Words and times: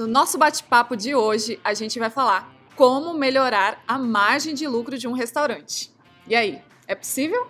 No 0.00 0.06
nosso 0.06 0.38
bate-papo 0.38 0.96
de 0.96 1.14
hoje, 1.14 1.60
a 1.62 1.74
gente 1.74 1.98
vai 1.98 2.08
falar 2.08 2.50
como 2.74 3.12
melhorar 3.12 3.84
a 3.86 3.98
margem 3.98 4.54
de 4.54 4.66
lucro 4.66 4.96
de 4.96 5.06
um 5.06 5.12
restaurante. 5.12 5.92
E 6.26 6.34
aí, 6.34 6.62
é 6.86 6.94
possível? 6.94 7.46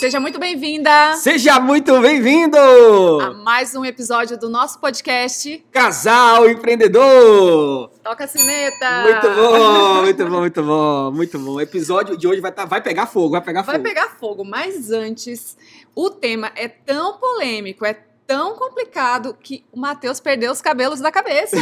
Seja 0.00 0.18
muito 0.18 0.38
bem-vinda 0.38 1.14
Seja 1.16 1.60
muito 1.60 2.00
bem-vindo! 2.00 2.56
a 3.20 3.34
mais 3.34 3.74
um 3.74 3.84
episódio 3.84 4.38
do 4.38 4.48
nosso 4.48 4.78
podcast 4.80 5.62
Casal 5.70 6.48
empreendedor! 6.48 7.90
Toca 8.02 8.24
a 8.24 8.26
Sineta! 8.26 9.02
Muito 9.02 9.28
bom, 9.34 10.02
muito 10.02 10.26
bom, 10.26 10.40
muito 10.40 10.62
bom, 10.62 11.10
muito 11.12 11.38
bom. 11.38 11.50
O 11.52 11.60
episódio 11.60 12.16
de 12.16 12.26
hoje 12.26 12.40
vai, 12.40 12.50
tá, 12.50 12.64
vai 12.64 12.80
pegar 12.80 13.04
fogo, 13.06 13.32
vai 13.32 13.42
pegar 13.42 13.60
Vai 13.60 13.74
fogo. 13.76 13.84
pegar 13.86 14.08
fogo, 14.18 14.42
mas 14.42 14.90
antes, 14.90 15.54
o 15.94 16.08
tema 16.08 16.50
é 16.56 16.66
tão 16.66 17.18
polêmico, 17.18 17.84
é 17.84 17.92
tão 18.26 18.54
complicado 18.54 19.36
que 19.42 19.64
o 19.70 19.78
Matheus 19.78 20.18
perdeu 20.20 20.50
os 20.52 20.62
cabelos 20.62 21.00
da 21.00 21.10
cabeça. 21.12 21.56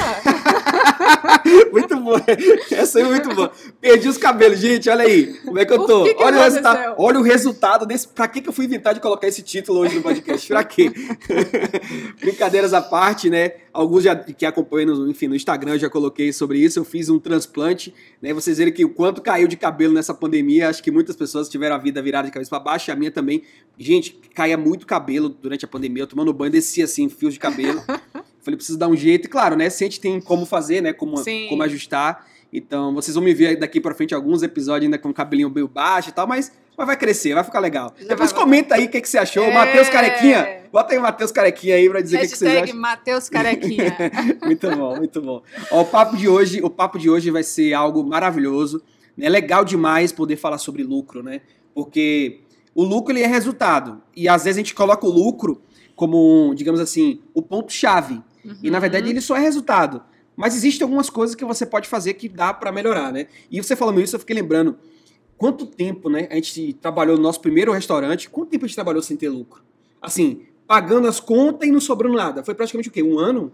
bom, 2.09 2.17
essa 2.75 3.01
é 3.01 3.05
muito 3.05 3.35
boa. 3.35 3.51
Perdi 3.81 4.09
os 4.09 4.17
cabelos, 4.19 4.59
gente, 4.59 4.89
olha 4.91 5.05
aí, 5.05 5.35
como 5.45 5.59
é 5.59 5.65
que 5.65 5.73
eu 5.73 5.87
tô. 5.87 6.05
que 6.05 6.15
que 6.15 6.23
olha, 6.23 6.39
o 6.39 6.41
resultado, 6.43 6.95
olha 6.99 7.19
o 7.19 7.23
resultado 7.23 7.87
desse. 7.87 8.09
Pra 8.09 8.27
que, 8.29 8.41
que 8.41 8.49
eu 8.49 8.53
fui 8.53 8.65
inventar 8.65 8.95
de 8.95 9.01
colocar 9.01 9.27
esse 9.29 9.43
título 9.43 9.81
hoje 9.81 9.97
no 9.97 10.03
podcast? 10.03 10.49
Pra 10.49 10.65
quê? 10.65 10.91
Brincadeiras 12.21 12.73
à 12.75 12.81
parte, 12.81 13.31
né? 13.31 13.53
Alguns 13.73 14.03
já 14.05 14.17
que 14.17 14.45
acompanham, 14.45 14.95
no- 14.97 15.11
enfim, 15.11 15.29
no 15.29 15.37
Instagram 15.37 15.73
eu 15.75 15.79
já 15.79 15.91
coloquei 15.91 16.33
sobre 16.33 16.59
isso. 16.59 16.79
Eu 16.79 16.85
fiz 16.85 17.09
um 17.09 17.19
transplante, 17.19 17.95
né? 18.21 18.33
Vocês 18.33 18.59
verem 18.59 18.73
que 18.73 18.85
o 18.85 18.89
quanto 18.91 19.21
caiu 19.23 19.47
de 19.49 19.57
cabelo 19.57 19.95
nessa 19.95 20.13
pandemia. 20.15 20.69
Acho 20.69 20.83
que 20.83 20.91
muitas 20.91 21.17
pessoas 21.17 21.49
tiveram 21.49 21.77
a 21.77 21.79
vida 21.79 22.03
virada 22.03 22.27
de 22.27 22.33
cabeça 22.33 22.51
pra 22.51 22.61
baixo, 22.61 22.91
e 22.91 22.93
a 22.93 22.97
minha 22.97 23.11
também. 23.11 23.43
Gente, 23.79 24.19
caía 24.35 24.57
muito 24.57 24.87
cabelo 24.87 25.29
durante 25.29 25.65
a 25.65 25.69
pandemia. 25.69 26.03
Eu 26.03 26.07
tomando 26.07 26.33
banho, 26.33 26.51
descia 26.53 26.85
assim, 26.85 27.09
fios 27.09 27.35
de 27.35 27.41
cabelo. 27.41 27.83
Falei, 28.49 28.57
preciso 28.57 28.79
dar 28.79 28.89
um 28.89 28.97
jeito. 28.97 29.27
E 29.27 29.29
claro, 29.29 29.55
né? 29.57 29.69
Se 29.69 29.85
a 29.85 29.87
gente 29.87 30.01
tem 30.01 30.19
como 30.19 30.47
fazer, 30.47 30.81
né? 30.81 30.95
Como, 30.95 31.19
Sim. 31.19 31.49
como 31.51 31.63
ajustar. 31.63 32.27
Então, 32.51 32.95
vocês 32.95 33.15
vão 33.15 33.23
me 33.23 33.35
ver 33.35 33.59
daqui 33.59 33.79
pra 33.79 33.95
frente 33.95 34.15
alguns 34.15 34.43
episódios 34.43 34.85
ainda 34.87 34.97
com 34.99 35.11
o 35.11 35.13
cabelinho 35.13 35.51
meio 35.51 35.69
baixo 35.69 36.09
e 36.09 36.13
tal, 36.13 36.27
mas, 36.27 36.51
mas 36.79 36.87
vai 36.87 36.97
crescer, 36.97 37.35
vai 37.35 37.45
ficar 37.45 37.61
legal. 37.61 37.95
Já 38.01 38.09
Depois 38.09 38.33
vai- 38.33 38.41
comenta 38.41 38.75
aí 38.75 38.87
o 38.87 38.89
que, 38.89 39.03
que 39.03 39.09
você 39.09 39.19
achou. 39.19 39.45
É. 39.45 39.53
Matheus 39.53 39.91
Carequinha. 39.91 40.63
Bota 40.73 40.95
aí 40.95 40.99
o 40.99 41.03
Matheus 41.03 41.31
Carequinha 41.31 41.75
aí 41.75 41.91
pra 41.91 42.01
dizer 42.01 42.17
o 42.17 42.21
que, 42.21 42.29
que 42.29 42.39
vocês 42.39 42.51
Hashtag 42.51 42.71
acham. 42.71 42.81
Matheus 42.81 43.29
Carequinha. 43.29 43.95
muito 44.43 44.71
bom, 44.75 44.97
muito 44.97 45.21
bom. 45.21 45.43
Ó, 45.71 45.83
o 45.83 45.85
papo 45.85 46.17
de 46.17 46.27
hoje, 46.27 46.63
o 46.63 46.71
papo 46.71 46.99
de 46.99 47.11
hoje 47.11 47.31
vai 47.31 47.43
ser 47.43 47.75
algo 47.75 48.03
maravilhoso. 48.03 48.83
É 49.21 49.29
legal 49.29 49.63
demais 49.63 50.11
poder 50.11 50.37
falar 50.37 50.57
sobre 50.57 50.83
lucro, 50.83 51.23
né? 51.23 51.43
Porque 51.75 52.41
o 52.75 52.83
lucro 52.83 53.13
ele 53.13 53.21
é 53.23 53.27
resultado. 53.27 54.01
E 54.17 54.27
às 54.27 54.45
vezes 54.45 54.57
a 54.57 54.61
gente 54.61 54.75
coloca 54.75 55.07
o 55.07 55.11
lucro 55.11 55.61
como, 55.95 56.55
digamos 56.55 56.81
assim, 56.81 57.21
o 57.35 57.43
ponto-chave. 57.43 58.23
E 58.63 58.71
na 58.71 58.79
verdade 58.79 59.09
ele 59.09 59.21
só 59.21 59.37
é 59.37 59.41
resultado. 59.41 60.03
Mas 60.37 60.55
existem 60.55 60.85
algumas 60.85 61.11
coisas 61.11 61.35
que 61.35 61.45
você 61.45 61.67
pode 61.67 61.89
fazer 61.89 62.15
que 62.15 62.29
dá 62.29 62.55
pra 62.55 62.71
melhorar, 62.71 63.13
né? 63.13 63.27
E 63.51 63.61
você 63.61 63.75
falando 63.75 64.01
isso, 64.01 64.15
eu 64.15 64.21
fiquei 64.21 64.37
lembrando 64.37 64.79
quanto 65.37 65.67
tempo, 65.67 66.09
né? 66.09 66.29
A 66.31 66.37
gente 66.37 66.75
trabalhou 66.75 67.17
no 67.17 67.23
nosso 67.23 67.41
primeiro 67.41 67.73
restaurante. 67.73 68.31
Quanto 68.31 68.51
tempo 68.51 68.65
a 68.65 68.69
gente 68.69 68.77
trabalhou 68.77 69.03
sem 69.03 69.17
ter 69.17 69.29
lucro? 69.29 69.63
Assim, 70.01 70.47
pagando 70.67 71.09
as 71.09 71.19
contas 71.19 71.69
e 71.69 71.73
não 71.73 71.81
sobrando 71.81 72.17
nada. 72.17 72.45
Foi 72.45 72.55
praticamente 72.55 72.89
o 72.89 72.93
quê? 72.93 73.03
Um 73.03 73.19
ano? 73.19 73.53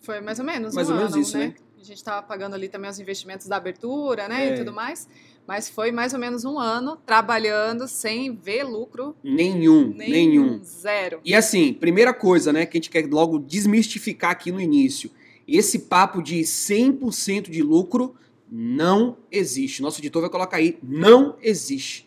Foi 0.00 0.20
mais 0.20 0.38
ou 0.38 0.44
menos 0.44 0.74
Mais 0.74 0.88
um 0.88 0.92
ou 0.92 0.98
menos 0.98 1.12
ano, 1.12 1.22
isso, 1.22 1.38
né? 1.38 1.46
né? 1.46 1.54
A 1.80 1.84
gente 1.84 1.98
estava 1.98 2.22
pagando 2.22 2.54
ali 2.54 2.68
também 2.68 2.90
os 2.90 2.98
investimentos 2.98 3.46
da 3.46 3.56
abertura, 3.56 4.26
né? 4.26 4.48
É. 4.48 4.54
E 4.54 4.58
tudo 4.58 4.72
mais. 4.72 5.06
Mas 5.46 5.68
foi 5.68 5.92
mais 5.92 6.14
ou 6.14 6.18
menos 6.18 6.44
um 6.44 6.58
ano 6.58 6.96
trabalhando 7.04 7.86
sem 7.86 8.34
ver 8.34 8.64
lucro 8.64 9.14
Nenhum, 9.22 9.88
nenhum. 9.88 10.10
nenhum. 10.10 10.64
Zero. 10.64 11.20
E 11.24 11.34
assim, 11.34 11.72
primeira 11.74 12.14
coisa, 12.14 12.52
né, 12.52 12.64
que 12.64 12.76
a 12.76 12.80
gente 12.80 12.90
quer 12.90 13.06
logo 13.06 13.38
desmistificar 13.38 14.30
aqui 14.30 14.50
no 14.50 14.60
início. 14.60 15.10
Esse 15.46 15.80
papo 15.80 16.22
de 16.22 16.40
100% 16.40 17.50
de 17.50 17.62
lucro 17.62 18.14
não 18.50 19.18
existe. 19.30 19.82
Nosso 19.82 20.00
editor 20.00 20.22
vai 20.22 20.30
colocar 20.30 20.56
aí, 20.56 20.78
não 20.82 21.36
existe. 21.42 22.06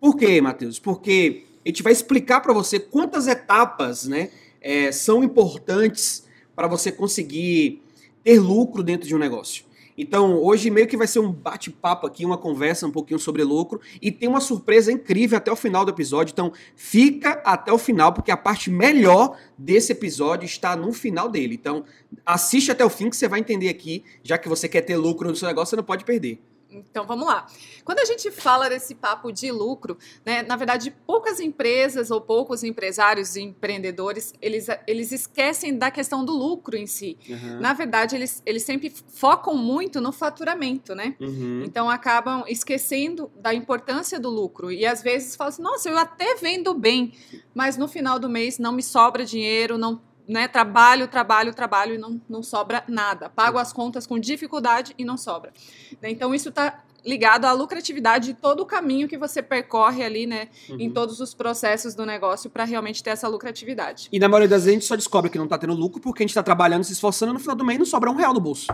Por 0.00 0.16
quê, 0.16 0.40
Matheus? 0.40 0.78
Porque 0.78 1.44
a 1.64 1.68
gente 1.68 1.82
vai 1.82 1.92
explicar 1.92 2.40
para 2.40 2.54
você 2.54 2.78
quantas 2.78 3.26
etapas, 3.26 4.06
né, 4.06 4.30
é, 4.60 4.90
são 4.92 5.22
importantes 5.22 6.26
para 6.56 6.66
você 6.66 6.90
conseguir 6.90 7.82
ter 8.24 8.40
lucro 8.40 8.82
dentro 8.82 9.06
de 9.06 9.14
um 9.14 9.18
negócio. 9.18 9.64
Então, 9.98 10.40
hoje 10.40 10.70
meio 10.70 10.86
que 10.86 10.96
vai 10.96 11.08
ser 11.08 11.18
um 11.18 11.32
bate-papo 11.32 12.06
aqui, 12.06 12.24
uma 12.24 12.38
conversa 12.38 12.86
um 12.86 12.90
pouquinho 12.90 13.18
sobre 13.18 13.42
lucro 13.42 13.80
e 14.00 14.12
tem 14.12 14.28
uma 14.28 14.40
surpresa 14.40 14.92
incrível 14.92 15.36
até 15.36 15.50
o 15.50 15.56
final 15.56 15.84
do 15.84 15.90
episódio. 15.90 16.32
Então, 16.32 16.52
fica 16.76 17.42
até 17.44 17.72
o 17.72 17.78
final 17.78 18.12
porque 18.12 18.30
a 18.30 18.36
parte 18.36 18.70
melhor 18.70 19.36
desse 19.58 19.90
episódio 19.90 20.46
está 20.46 20.76
no 20.76 20.92
final 20.92 21.28
dele. 21.28 21.54
Então, 21.54 21.84
assiste 22.24 22.70
até 22.70 22.84
o 22.84 22.90
fim 22.90 23.10
que 23.10 23.16
você 23.16 23.26
vai 23.26 23.40
entender 23.40 23.68
aqui, 23.68 24.04
já 24.22 24.38
que 24.38 24.48
você 24.48 24.68
quer 24.68 24.82
ter 24.82 24.96
lucro 24.96 25.28
no 25.28 25.34
seu 25.34 25.48
negócio, 25.48 25.70
você 25.70 25.76
não 25.76 25.82
pode 25.82 26.04
perder. 26.04 26.40
Então 26.70 27.06
vamos 27.06 27.26
lá. 27.26 27.46
Quando 27.84 28.00
a 28.00 28.04
gente 28.04 28.30
fala 28.30 28.68
desse 28.68 28.94
papo 28.94 29.32
de 29.32 29.50
lucro, 29.50 29.96
né, 30.24 30.42
na 30.42 30.56
verdade, 30.56 30.94
poucas 31.06 31.40
empresas 31.40 32.10
ou 32.10 32.20
poucos 32.20 32.62
empresários 32.62 33.36
e 33.36 33.42
empreendedores, 33.42 34.34
eles, 34.40 34.66
eles 34.86 35.12
esquecem 35.12 35.76
da 35.76 35.90
questão 35.90 36.24
do 36.24 36.32
lucro 36.32 36.76
em 36.76 36.86
si. 36.86 37.16
Na 37.60 37.72
verdade, 37.72 38.16
eles, 38.16 38.42
eles 38.44 38.62
sempre 38.62 38.92
focam 39.08 39.56
muito 39.56 40.00
no 40.00 40.12
faturamento, 40.12 40.94
né? 40.94 41.14
Uhum. 41.20 41.62
Então 41.64 41.88
acabam 41.88 42.44
esquecendo 42.46 43.30
da 43.36 43.54
importância 43.54 44.20
do 44.20 44.28
lucro. 44.28 44.70
E 44.70 44.84
às 44.84 45.02
vezes 45.02 45.36
falam 45.36 45.48
assim, 45.48 45.62
nossa, 45.62 45.88
eu 45.88 45.98
até 45.98 46.34
vendo 46.36 46.74
bem, 46.74 47.12
mas 47.54 47.76
no 47.76 47.88
final 47.88 48.18
do 48.18 48.28
mês 48.28 48.58
não 48.58 48.72
me 48.72 48.82
sobra 48.82 49.24
dinheiro, 49.24 49.78
não. 49.78 50.00
Né, 50.28 50.46
trabalho, 50.46 51.08
trabalho, 51.08 51.54
trabalho 51.54 51.94
e 51.94 51.98
não, 51.98 52.20
não 52.28 52.42
sobra 52.42 52.84
nada. 52.86 53.30
Pago 53.30 53.56
as 53.56 53.72
contas 53.72 54.06
com 54.06 54.18
dificuldade 54.18 54.94
e 54.98 55.02
não 55.04 55.16
sobra. 55.16 55.52
Né, 56.02 56.10
Então, 56.10 56.34
isso 56.34 56.50
está 56.50 56.84
ligado 57.02 57.46
à 57.46 57.52
lucratividade 57.52 58.26
de 58.26 58.34
todo 58.34 58.60
o 58.60 58.66
caminho 58.66 59.08
que 59.08 59.16
você 59.16 59.40
percorre 59.40 60.04
ali, 60.04 60.26
né, 60.26 60.48
em 60.68 60.88
Uhum. 60.88 60.92
todos 60.92 61.20
os 61.20 61.32
processos 61.32 61.94
do 61.94 62.04
negócio 62.04 62.50
para 62.50 62.64
realmente 62.64 63.02
ter 63.02 63.08
essa 63.10 63.26
lucratividade. 63.26 64.08
E 64.12 64.18
na 64.18 64.28
maioria 64.28 64.48
das 64.48 64.64
vezes 64.64 64.68
a 64.68 64.72
gente 64.80 64.84
só 64.86 64.96
descobre 64.96 65.30
que 65.30 65.38
não 65.38 65.48
tá 65.48 65.56
tendo 65.56 65.72
lucro 65.72 65.98
porque 66.00 66.22
a 66.22 66.26
gente 66.26 66.34
tá 66.34 66.42
trabalhando, 66.42 66.84
se 66.84 66.92
esforçando, 66.92 67.32
no 67.32 67.38
final 67.40 67.56
do 67.56 67.64
mês 67.64 67.78
não 67.78 67.86
sobra 67.86 68.10
um 68.10 68.14
real 68.14 68.34
no 68.34 68.40
bolso. 68.40 68.66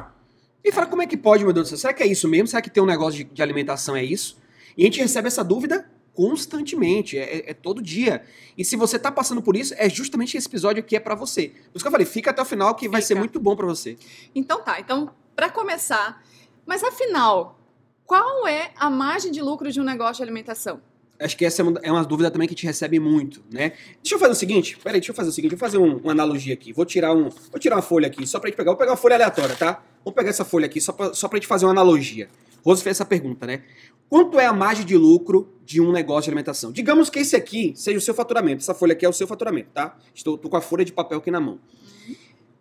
E 0.65 0.73
fala, 0.73 0.87
como 0.89 1.03
é 1.03 1.07
que 1.07 1.17
pode, 1.17 1.45
meu 1.45 1.53
Deus 1.53 1.67
do 1.67 1.71
céu? 1.71 1.79
Será 1.79 1.93
que 1.95 2.03
é 2.03 2.07
isso 2.07 2.27
mesmo? 2.27 2.49
Será 2.49 2.61
que 2.63 2.71
ter 2.71 2.81
um 2.81 2.87
negócio 2.87 3.19
de, 3.23 3.25
de 3.33 3.43
alimentação 3.43 3.95
é 3.95 4.03
isso? 4.03 4.37
E 4.77 4.83
a 4.83 4.87
gente 4.87 4.99
recebe 5.01 5.29
essa 5.29 5.45
dúvida 5.45 5.89
constantemente, 6.15 7.19
é, 7.19 7.23
é- 7.39 7.51
é 7.51 7.55
todo 7.55 7.83
dia. 7.83 8.23
E 8.57 8.65
se 8.65 8.77
você 8.77 8.99
tá 8.99 9.11
passando 9.13 9.43
por 9.43 9.57
isso, 9.57 9.75
é 9.77 9.89
justamente 9.91 10.37
esse 10.37 10.47
episódio 10.47 10.81
aqui 10.83 10.97
é 10.97 11.01
pra 11.01 11.15
você. 11.15 11.49
Por 11.49 11.77
isso 11.77 11.85
que 11.85 11.87
eu 11.89 11.93
falei, 11.93 12.07
fica 12.07 12.31
até 12.31 12.41
o 12.41 12.45
final 12.45 12.75
que 12.75 12.89
vai 12.89 13.01
Fica. 13.03 13.09
ser 13.09 13.15
muito 13.17 13.39
bom 13.41 13.55
pra 13.57 13.67
você. 13.67 13.97
Então 14.35 14.63
tá, 14.63 14.79
então 14.81 15.11
para 15.37 15.51
começar, 15.51 16.23
mas 16.65 16.83
afinal, 16.85 17.59
qual 18.07 18.47
é 18.47 18.71
a 18.77 18.89
margem 18.89 19.33
de 19.33 19.43
lucro 19.43 19.71
de 19.73 19.81
um 19.81 19.85
negócio 19.85 20.17
de 20.17 20.23
alimentação? 20.23 20.81
Acho 21.19 21.37
que 21.37 21.45
essa 21.45 21.63
é 21.63 21.65
uma, 21.65 21.81
é 21.83 21.93
uma 21.93 22.05
dúvida 22.05 22.31
também 22.31 22.47
que 22.49 22.55
a 22.55 22.57
gente 22.57 22.67
recebe 22.67 22.99
muito, 22.99 23.43
né? 23.53 23.73
Deixa 24.03 24.15
eu 24.17 24.19
fazer 24.19 24.33
o 24.33 24.35
seguinte, 24.35 24.77
peraí, 24.83 25.01
deixa 25.01 25.13
eu 25.13 25.17
fazer 25.17 25.29
o 25.31 25.33
seguinte, 25.33 25.53
vou 25.53 25.59
fazer 25.59 25.79
um- 25.79 25.99
uma 25.99 26.11
analogia 26.13 26.53
aqui. 26.55 26.73
Vou 26.73 26.85
tirar 26.85 27.13
um, 27.15 27.29
vou 27.29 27.59
tirar 27.61 27.77
uma 27.77 27.83
folha 27.83 28.07
aqui, 28.09 28.27
só 28.27 28.39
pra 28.41 28.49
gente 28.51 28.57
pegar, 28.57 28.73
vou 28.73 28.79
pegar 28.79 28.91
uma 28.91 28.97
folha 28.97 29.15
aleatória, 29.15 29.55
tá? 29.55 29.83
Vamos 30.05 30.15
pegar 30.17 30.31
essa 30.31 30.45
folha 30.45 30.67
aqui 30.67 30.81
só 30.81 30.93
pra, 30.93 31.15
só 31.15 31.29
pra 31.29 31.39
gente 31.39 31.47
fazer 31.47 31.67
uma 31.67 31.71
analogia. 31.73 32.29
Rose 32.65 32.83
fez 32.83 32.97
essa 32.97 33.05
pergunta, 33.05 33.47
né? 33.47 33.63
Quanto 34.09 34.39
é 34.39 34.47
a 34.47 34.53
margem 34.53 34.85
de 34.85 34.97
lucro 34.97 35.53
de 35.65 35.81
um 35.81 35.91
negócio 35.91 36.25
de 36.25 36.31
alimentação? 36.31 36.71
Digamos 36.71 37.11
que 37.11 37.19
esse 37.19 37.35
aqui 37.35 37.73
seja 37.75 37.99
o 37.99 38.01
seu 38.01 38.15
faturamento. 38.15 38.63
Essa 38.63 38.75
folha 38.75 38.93
aqui 38.93 39.05
é 39.05 39.09
o 39.09 39.13
seu 39.13 39.27
faturamento, 39.27 39.71
tá? 39.73 39.97
Estou 40.15 40.39
com 40.39 40.57
a 40.57 40.61
folha 40.61 40.85
de 40.85 40.93
papel 40.93 41.19
aqui 41.19 41.31
na 41.31 41.41
mão. 41.41 41.59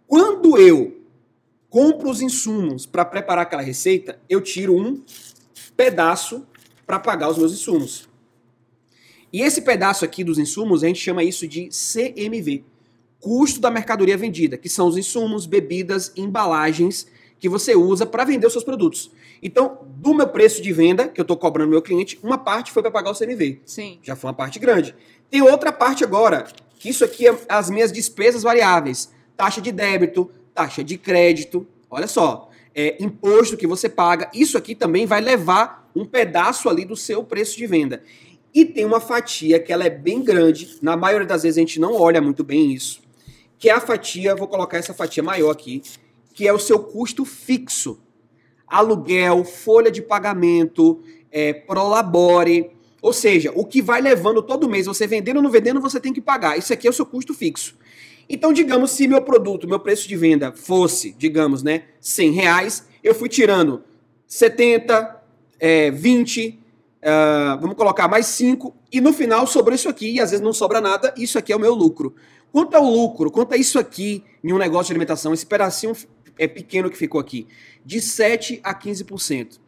Quando 0.07 0.57
eu 0.57 1.01
compro 1.69 2.09
os 2.09 2.21
insumos 2.21 2.85
para 2.85 3.03
preparar 3.03 3.43
aquela 3.43 3.61
receita, 3.61 4.19
eu 4.29 4.41
tiro 4.41 4.75
um 4.75 5.01
pedaço 5.75 6.45
para 6.85 6.99
pagar 6.99 7.29
os 7.29 7.37
meus 7.37 7.51
insumos. 7.51 8.07
E 9.31 9.41
esse 9.41 9.61
pedaço 9.61 10.05
aqui 10.05 10.23
dos 10.23 10.37
insumos, 10.37 10.83
a 10.83 10.87
gente 10.87 10.99
chama 10.99 11.23
isso 11.23 11.47
de 11.47 11.69
CMV, 11.69 12.63
custo 13.19 13.59
da 13.59 13.71
mercadoria 13.71 14.15
vendida, 14.15 14.57
que 14.57 14.69
são 14.69 14.87
os 14.87 14.97
insumos, 14.97 15.47
bebidas, 15.47 16.11
embalagens 16.15 17.07
que 17.43 17.49
você 17.49 17.75
usa 17.75 18.05
para 18.05 18.23
vender 18.23 18.47
os 18.47 18.53
seus 18.53 18.63
produtos. 18.63 19.11
Então, 19.41 19.79
do 19.97 20.13
meu 20.13 20.29
preço 20.29 20.61
de 20.61 20.71
venda, 20.71 21.09
que 21.09 21.19
eu 21.19 21.23
estou 21.23 21.35
cobrando 21.35 21.69
meu 21.69 21.81
cliente, 21.81 22.17
uma 22.23 22.37
parte 22.37 22.71
foi 22.71 22.81
para 22.81 22.89
pagar 22.89 23.11
o 23.11 23.13
CMV. 23.13 23.59
Sim. 23.65 23.99
Já 24.01 24.15
foi 24.15 24.29
uma 24.29 24.33
parte 24.33 24.59
grande. 24.59 24.95
Tem 25.29 25.41
outra 25.41 25.69
parte 25.69 26.05
agora, 26.05 26.47
que 26.79 26.87
isso 26.87 27.03
aqui 27.03 27.27
é 27.27 27.37
as 27.49 27.69
minhas 27.69 27.91
despesas 27.91 28.43
variáveis. 28.43 29.11
Taxa 29.35 29.59
de 29.59 29.73
débito, 29.73 30.31
taxa 30.53 30.85
de 30.85 30.97
crédito. 30.97 31.67
Olha 31.91 32.07
só, 32.07 32.49
é, 32.73 32.95
imposto 33.03 33.57
que 33.57 33.67
você 33.67 33.89
paga. 33.89 34.31
Isso 34.33 34.57
aqui 34.57 34.73
também 34.73 35.05
vai 35.05 35.19
levar 35.19 35.91
um 35.93 36.05
pedaço 36.05 36.69
ali 36.69 36.85
do 36.85 36.95
seu 36.95 37.25
preço 37.25 37.57
de 37.57 37.67
venda. 37.67 38.01
E 38.53 38.63
tem 38.63 38.85
uma 38.85 39.01
fatia 39.01 39.59
que 39.59 39.73
ela 39.73 39.83
é 39.83 39.89
bem 39.89 40.23
grande. 40.23 40.77
Na 40.81 40.95
maioria 40.95 41.27
das 41.27 41.43
vezes 41.43 41.57
a 41.57 41.59
gente 41.59 41.77
não 41.77 41.99
olha 41.99 42.21
muito 42.21 42.41
bem 42.41 42.71
isso. 42.71 43.01
Que 43.59 43.69
é 43.69 43.73
a 43.73 43.81
fatia, 43.81 44.33
vou 44.33 44.47
colocar 44.47 44.77
essa 44.77 44.93
fatia 44.93 45.21
maior 45.21 45.51
aqui, 45.51 45.81
que 46.33 46.47
é 46.47 46.53
o 46.53 46.59
seu 46.59 46.79
custo 46.79 47.23
fixo. 47.25 47.99
Aluguel, 48.67 49.43
folha 49.43 49.91
de 49.91 50.01
pagamento, 50.01 51.01
é, 51.31 51.53
prolabore, 51.53 52.71
Ou 53.01 53.11
seja, 53.11 53.51
o 53.53 53.65
que 53.65 53.81
vai 53.81 54.01
levando 54.01 54.41
todo 54.41 54.69
mês, 54.69 54.85
você 54.85 55.05
vendendo 55.05 55.37
ou 55.37 55.43
não 55.43 55.51
vendendo, 55.51 55.81
você 55.81 55.99
tem 55.99 56.13
que 56.13 56.21
pagar. 56.21 56.57
Isso 56.57 56.71
aqui 56.71 56.87
é 56.87 56.89
o 56.89 56.93
seu 56.93 57.05
custo 57.05 57.33
fixo. 57.33 57.75
Então, 58.29 58.53
digamos, 58.53 58.91
se 58.91 59.07
meu 59.07 59.21
produto, 59.21 59.67
meu 59.67 59.79
preço 59.79 60.07
de 60.07 60.15
venda 60.15 60.53
fosse, 60.53 61.13
digamos, 61.17 61.61
né, 61.61 61.83
100 61.99 62.31
reais, 62.31 62.87
eu 63.03 63.13
fui 63.13 63.27
tirando 63.27 63.83
70, 64.25 65.21
é, 65.59 65.91
20, 65.91 66.59
uh, 67.03 67.59
vamos 67.59 67.75
colocar 67.75 68.07
mais 68.07 68.25
5, 68.27 68.73
e 68.91 69.01
no 69.01 69.11
final 69.11 69.45
sobrou 69.45 69.75
isso 69.75 69.89
aqui, 69.89 70.13
e 70.13 70.21
às 70.21 70.31
vezes 70.31 70.43
não 70.43 70.53
sobra 70.53 70.79
nada, 70.79 71.13
isso 71.17 71.37
aqui 71.37 71.51
é 71.51 71.55
o 71.55 71.59
meu 71.59 71.73
lucro. 71.73 72.15
Quanto 72.51 72.75
ao 72.75 72.83
lucro, 72.83 73.29
quanto 73.31 73.53
a 73.53 73.57
isso 73.57 73.77
aqui 73.77 74.23
em 74.43 74.53
um 74.53 74.57
negócio 74.57 74.87
de 74.87 74.93
alimentação, 74.93 75.33
esse 75.33 75.45
pedacinho 75.45 75.93
é 76.37 76.47
pequeno 76.47 76.89
que 76.89 76.97
ficou 76.97 77.19
aqui, 77.19 77.47
de 77.85 78.01
7 78.01 78.59
a 78.63 78.73
15%. 78.73 79.59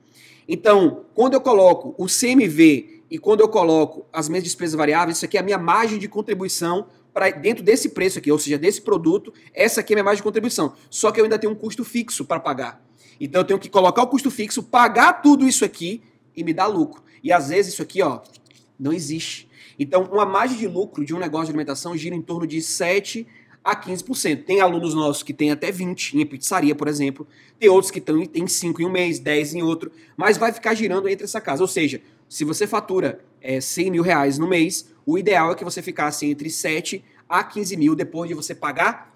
Então, 0.47 1.05
quando 1.13 1.33
eu 1.33 1.41
coloco 1.41 1.95
o 1.97 2.05
CMV 2.05 3.03
e 3.09 3.17
quando 3.17 3.41
eu 3.41 3.49
coloco 3.49 4.05
as 4.13 4.29
minhas 4.29 4.43
despesas 4.43 4.75
variáveis, 4.75 5.17
isso 5.17 5.25
aqui 5.25 5.37
é 5.37 5.39
a 5.39 5.43
minha 5.43 5.57
margem 5.57 5.97
de 5.97 6.07
contribuição 6.07 6.87
para 7.13 7.29
dentro 7.29 7.63
desse 7.63 7.89
preço 7.89 8.19
aqui, 8.19 8.31
ou 8.31 8.37
seja, 8.37 8.57
desse 8.57 8.81
produto, 8.81 9.33
essa 9.53 9.79
aqui 9.79 9.93
é 9.93 9.95
a 9.95 9.97
minha 9.97 10.03
margem 10.03 10.17
de 10.17 10.23
contribuição. 10.23 10.73
Só 10.89 11.11
que 11.11 11.19
eu 11.19 11.23
ainda 11.23 11.39
tenho 11.39 11.53
um 11.53 11.55
custo 11.55 11.83
fixo 11.83 12.25
para 12.25 12.39
pagar. 12.39 12.83
Então 13.19 13.41
eu 13.41 13.45
tenho 13.45 13.59
que 13.59 13.69
colocar 13.69 14.03
o 14.03 14.07
custo 14.07 14.29
fixo, 14.29 14.61
pagar 14.61 15.21
tudo 15.21 15.47
isso 15.47 15.63
aqui 15.63 16.03
e 16.35 16.43
me 16.43 16.53
dar 16.53 16.67
lucro. 16.67 17.01
E 17.23 17.31
às 17.31 17.49
vezes 17.49 17.73
isso 17.73 17.81
aqui, 17.81 18.01
ó, 18.01 18.19
não 18.77 18.91
existe. 18.91 19.49
Então, 19.79 20.03
uma 20.03 20.25
margem 20.25 20.57
de 20.57 20.67
lucro 20.67 21.03
de 21.03 21.13
um 21.13 21.19
negócio 21.19 21.47
de 21.47 21.51
alimentação 21.51 21.97
gira 21.97 22.15
em 22.15 22.21
torno 22.21 22.47
de 22.47 22.61
7 22.61 23.27
a 23.65 23.75
15%. 23.75 24.45
Tem 24.45 24.61
alunos 24.61 24.93
nossos 24.93 25.23
que 25.23 25.33
têm 25.33 25.49
até 25.49 25.71
20 25.71 26.19
em 26.19 26.25
pizzaria, 26.25 26.75
por 26.75 26.87
exemplo. 26.87 27.27
Tem 27.59 27.67
outros 27.67 27.89
que 27.89 27.99
têm 27.99 28.45
5 28.45 28.79
em 28.79 28.85
um 28.85 28.91
mês, 28.91 29.17
10 29.17 29.55
em 29.55 29.63
outro. 29.63 29.91
Mas 30.15 30.37
vai 30.37 30.53
ficar 30.53 30.75
girando 30.75 31.09
entre 31.09 31.23
essa 31.23 31.41
casa. 31.41 31.63
Ou 31.63 31.67
seja, 31.67 31.99
se 32.29 32.43
você 32.43 32.67
fatura 32.67 33.25
é, 33.41 33.59
100 33.59 33.89
mil 33.89 34.03
reais 34.03 34.37
no 34.37 34.47
mês, 34.47 34.93
o 35.03 35.17
ideal 35.17 35.51
é 35.51 35.55
que 35.55 35.63
você 35.63 35.81
ficasse 35.81 36.27
entre 36.27 36.47
7 36.47 37.03
a 37.27 37.43
15 37.43 37.75
mil 37.75 37.95
depois 37.95 38.29
de 38.29 38.35
você 38.35 38.53
pagar 38.53 39.11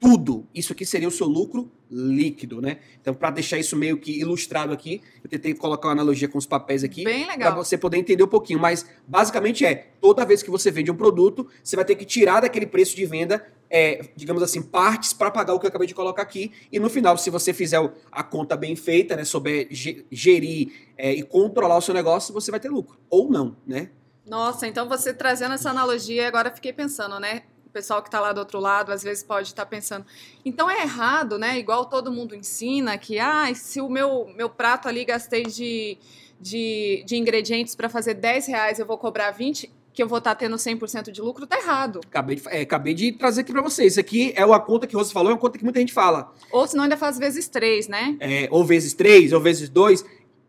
tudo. 0.00 0.46
Isso 0.54 0.72
aqui 0.72 0.86
seria 0.86 1.06
o 1.06 1.10
seu 1.10 1.26
lucro 1.26 1.70
líquido, 1.90 2.62
né? 2.62 2.78
Então, 3.02 3.12
para 3.12 3.30
deixar 3.32 3.58
isso 3.58 3.76
meio 3.76 3.98
que 3.98 4.18
ilustrado 4.18 4.72
aqui, 4.72 5.02
eu 5.22 5.28
tentei 5.28 5.52
colocar 5.52 5.88
uma 5.88 5.92
analogia 5.92 6.26
com 6.26 6.38
os 6.38 6.46
papéis 6.46 6.82
aqui, 6.82 7.04
para 7.36 7.50
você 7.50 7.76
poder 7.76 7.98
entender 7.98 8.22
um 8.22 8.28
pouquinho. 8.28 8.58
Mas 8.58 8.86
basicamente 9.06 9.66
é 9.66 9.88
toda 10.00 10.24
vez 10.24 10.42
que 10.42 10.50
você 10.50 10.70
vende 10.70 10.90
um 10.90 10.96
produto, 10.96 11.46
você 11.62 11.76
vai 11.76 11.84
ter 11.84 11.96
que 11.96 12.06
tirar 12.06 12.40
daquele 12.40 12.64
preço 12.64 12.96
de 12.96 13.04
venda, 13.04 13.46
é, 13.70 14.10
digamos 14.16 14.42
assim, 14.42 14.60
partes 14.60 15.12
para 15.12 15.30
pagar 15.30 15.54
o 15.54 15.60
que 15.60 15.66
eu 15.66 15.68
acabei 15.68 15.86
de 15.86 15.94
colocar 15.94 16.22
aqui. 16.22 16.52
E 16.72 16.78
no 16.80 16.90
final, 16.90 17.16
se 17.16 17.30
você 17.30 17.52
fizer 17.52 17.80
a 18.10 18.22
conta 18.22 18.56
bem 18.56 18.74
feita, 18.74 19.14
né, 19.14 19.24
souber 19.24 19.68
gerir 19.70 20.72
é, 20.98 21.12
e 21.12 21.22
controlar 21.22 21.76
o 21.76 21.80
seu 21.80 21.94
negócio, 21.94 22.34
você 22.34 22.50
vai 22.50 22.58
ter 22.58 22.68
lucro 22.68 22.98
ou 23.08 23.30
não, 23.30 23.56
né? 23.66 23.90
Nossa, 24.26 24.66
então 24.66 24.88
você 24.88 25.14
trazendo 25.14 25.54
essa 25.54 25.70
analogia, 25.70 26.26
agora 26.28 26.50
fiquei 26.50 26.72
pensando, 26.72 27.18
né? 27.18 27.42
o 27.70 27.72
pessoal 27.72 28.02
que 28.02 28.08
está 28.08 28.20
lá 28.20 28.32
do 28.32 28.38
outro 28.38 28.58
lado 28.58 28.90
às 28.90 29.02
vezes 29.02 29.22
pode 29.22 29.48
estar 29.48 29.64
tá 29.64 29.68
pensando. 29.68 30.04
Então 30.44 30.68
é 30.68 30.82
errado, 30.82 31.38
né? 31.38 31.56
Igual 31.56 31.86
todo 31.86 32.10
mundo 32.10 32.34
ensina 32.34 32.98
que 32.98 33.18
ah, 33.18 33.52
se 33.54 33.80
o 33.80 33.88
meu, 33.88 34.26
meu 34.36 34.50
prato 34.50 34.88
ali 34.88 35.04
gastei 35.04 35.44
de, 35.44 35.96
de, 36.40 37.04
de 37.06 37.16
ingredientes 37.16 37.76
para 37.76 37.88
fazer 37.88 38.14
10 38.14 38.48
reais, 38.48 38.78
eu 38.80 38.86
vou 38.86 38.98
cobrar 38.98 39.30
20, 39.30 39.72
que 39.92 40.02
eu 40.02 40.08
vou 40.08 40.18
estar 40.18 40.34
tá 40.34 40.36
tendo 40.36 40.56
100% 40.56 41.10
de 41.10 41.20
lucro, 41.20 41.46
tá 41.46 41.58
errado. 41.58 42.00
Acabei 42.06 42.36
de, 42.36 42.48
é, 42.48 42.60
acabei 42.62 42.94
de 42.94 43.12
trazer 43.12 43.42
aqui 43.42 43.52
para 43.52 43.62
vocês. 43.62 43.92
Isso 43.92 44.00
aqui 44.00 44.32
é 44.36 44.44
uma 44.44 44.60
conta 44.60 44.86
que 44.86 44.94
você 44.94 45.12
falou, 45.12 45.30
é 45.30 45.34
uma 45.34 45.40
conta 45.40 45.58
que 45.58 45.64
muita 45.64 45.80
gente 45.80 45.92
fala. 45.92 46.32
Ou 46.52 46.66
senão 46.66 46.84
ainda 46.84 46.96
faz 46.96 47.18
vezes 47.18 47.48
3, 47.48 47.88
né? 47.88 48.16
É, 48.20 48.48
ou 48.50 48.64
vezes 48.64 48.94
3, 48.94 49.32
ou 49.32 49.40
vezes 49.40 49.68
2. 49.68 50.04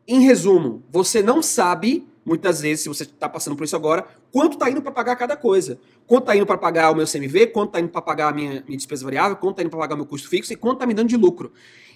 Em 0.08 0.22
resumo, 0.22 0.84
você 0.90 1.22
não 1.22 1.42
sabe 1.42 2.08
muitas 2.26 2.62
vezes, 2.62 2.84
se 2.84 2.90
você 2.90 3.04
está 3.04 3.28
passando 3.28 3.56
por 3.56 3.64
isso 3.64 3.76
agora, 3.76 4.06
quanto 4.32 4.54
está 4.54 4.70
indo 4.70 4.82
para 4.82 4.92
pagar 4.92 5.16
cada 5.16 5.36
coisa. 5.36 5.80
Quanto 6.06 6.24
está 6.24 6.36
indo 6.36 6.46
para 6.46 6.58
pagar 6.58 6.92
o 6.92 6.96
meu 6.96 7.08
CMV, 7.08 7.48
quanto 7.48 7.70
está 7.70 7.80
indo 7.80 7.90
para 7.90 8.02
pagar 8.02 8.30
a 8.30 8.34
minha, 8.34 8.64
minha 8.66 8.78
despesa 8.78 9.04
variável, 9.04 9.36
quanto 9.38 9.54
está 9.54 9.64
indo 9.64 9.70
para 9.70 9.80
pagar 9.80 9.96
o 9.96 9.98
meu 9.98 10.06
custo 10.06 10.30
fixo 10.30 10.54
e 10.54 10.56
quanto 10.56 10.76
está 10.76 10.86
me 10.86 10.94
dando 10.94 11.10
de 11.10 11.18
lucro. 11.18 11.52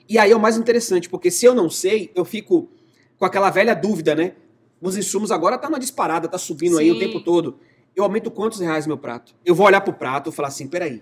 E 0.07 0.17
aí 0.17 0.31
é 0.31 0.35
o 0.35 0.39
mais 0.39 0.57
interessante, 0.57 1.09
porque 1.09 1.29
se 1.31 1.45
eu 1.45 1.53
não 1.53 1.69
sei, 1.69 2.11
eu 2.15 2.25
fico 2.25 2.69
com 3.17 3.25
aquela 3.25 3.49
velha 3.49 3.73
dúvida, 3.73 4.15
né? 4.15 4.33
Os 4.81 4.97
insumos 4.97 5.31
agora 5.31 5.57
tá 5.57 5.69
na 5.69 5.77
disparada, 5.77 6.27
tá 6.27 6.37
subindo 6.37 6.77
Sim. 6.77 6.83
aí 6.83 6.91
o 6.91 6.99
tempo 6.99 7.21
todo. 7.21 7.57
Eu 7.95 8.03
aumento 8.03 8.29
quantos 8.29 8.59
reais 8.59 8.85
meu 8.85 8.97
prato? 8.97 9.33
Eu 9.45 9.55
vou 9.55 9.65
olhar 9.65 9.81
pro 9.81 9.93
prato 9.93 10.29
e 10.29 10.33
falar 10.33 10.49
assim, 10.49 10.67
peraí, 10.67 11.01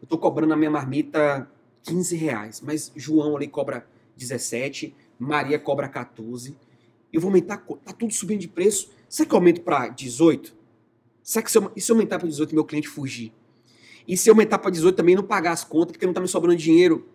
eu 0.00 0.08
tô 0.08 0.18
cobrando 0.18 0.52
a 0.52 0.56
minha 0.56 0.70
marmita 0.70 1.48
15 1.82 2.16
reais, 2.16 2.60
mas 2.60 2.92
João 2.96 3.36
ali 3.36 3.46
cobra 3.46 3.86
17, 4.16 4.94
Maria 5.18 5.58
cobra 5.58 5.88
14 5.88 6.56
eu 7.12 7.20
vou 7.20 7.28
aumentar, 7.28 7.58
tá 7.84 7.92
tudo 7.92 8.12
subindo 8.12 8.40
de 8.40 8.48
preço. 8.48 8.90
Será 9.08 9.28
que 9.28 9.34
eu 9.34 9.38
aumento 9.38 9.62
para 9.62 9.88
18? 9.88 10.54
Será 11.22 11.42
que 11.44 11.50
se 11.50 11.58
eu, 11.58 11.72
e 11.74 11.80
se 11.80 11.90
eu 11.90 11.96
aumentar 11.96 12.18
para 12.18 12.28
18 12.28 12.54
meu 12.54 12.64
cliente 12.64 12.88
fugir? 12.88 13.32
E 14.06 14.16
se 14.16 14.30
eu 14.30 14.32
aumentar 14.32 14.58
para 14.58 14.70
18 14.70 14.96
também 14.96 15.14
não 15.14 15.22
pagar 15.22 15.52
as 15.52 15.64
contas 15.64 15.92
porque 15.92 16.06
não 16.06 16.12
tá 16.12 16.20
me 16.20 16.28
sobrando 16.28 16.56
dinheiro? 16.56 17.08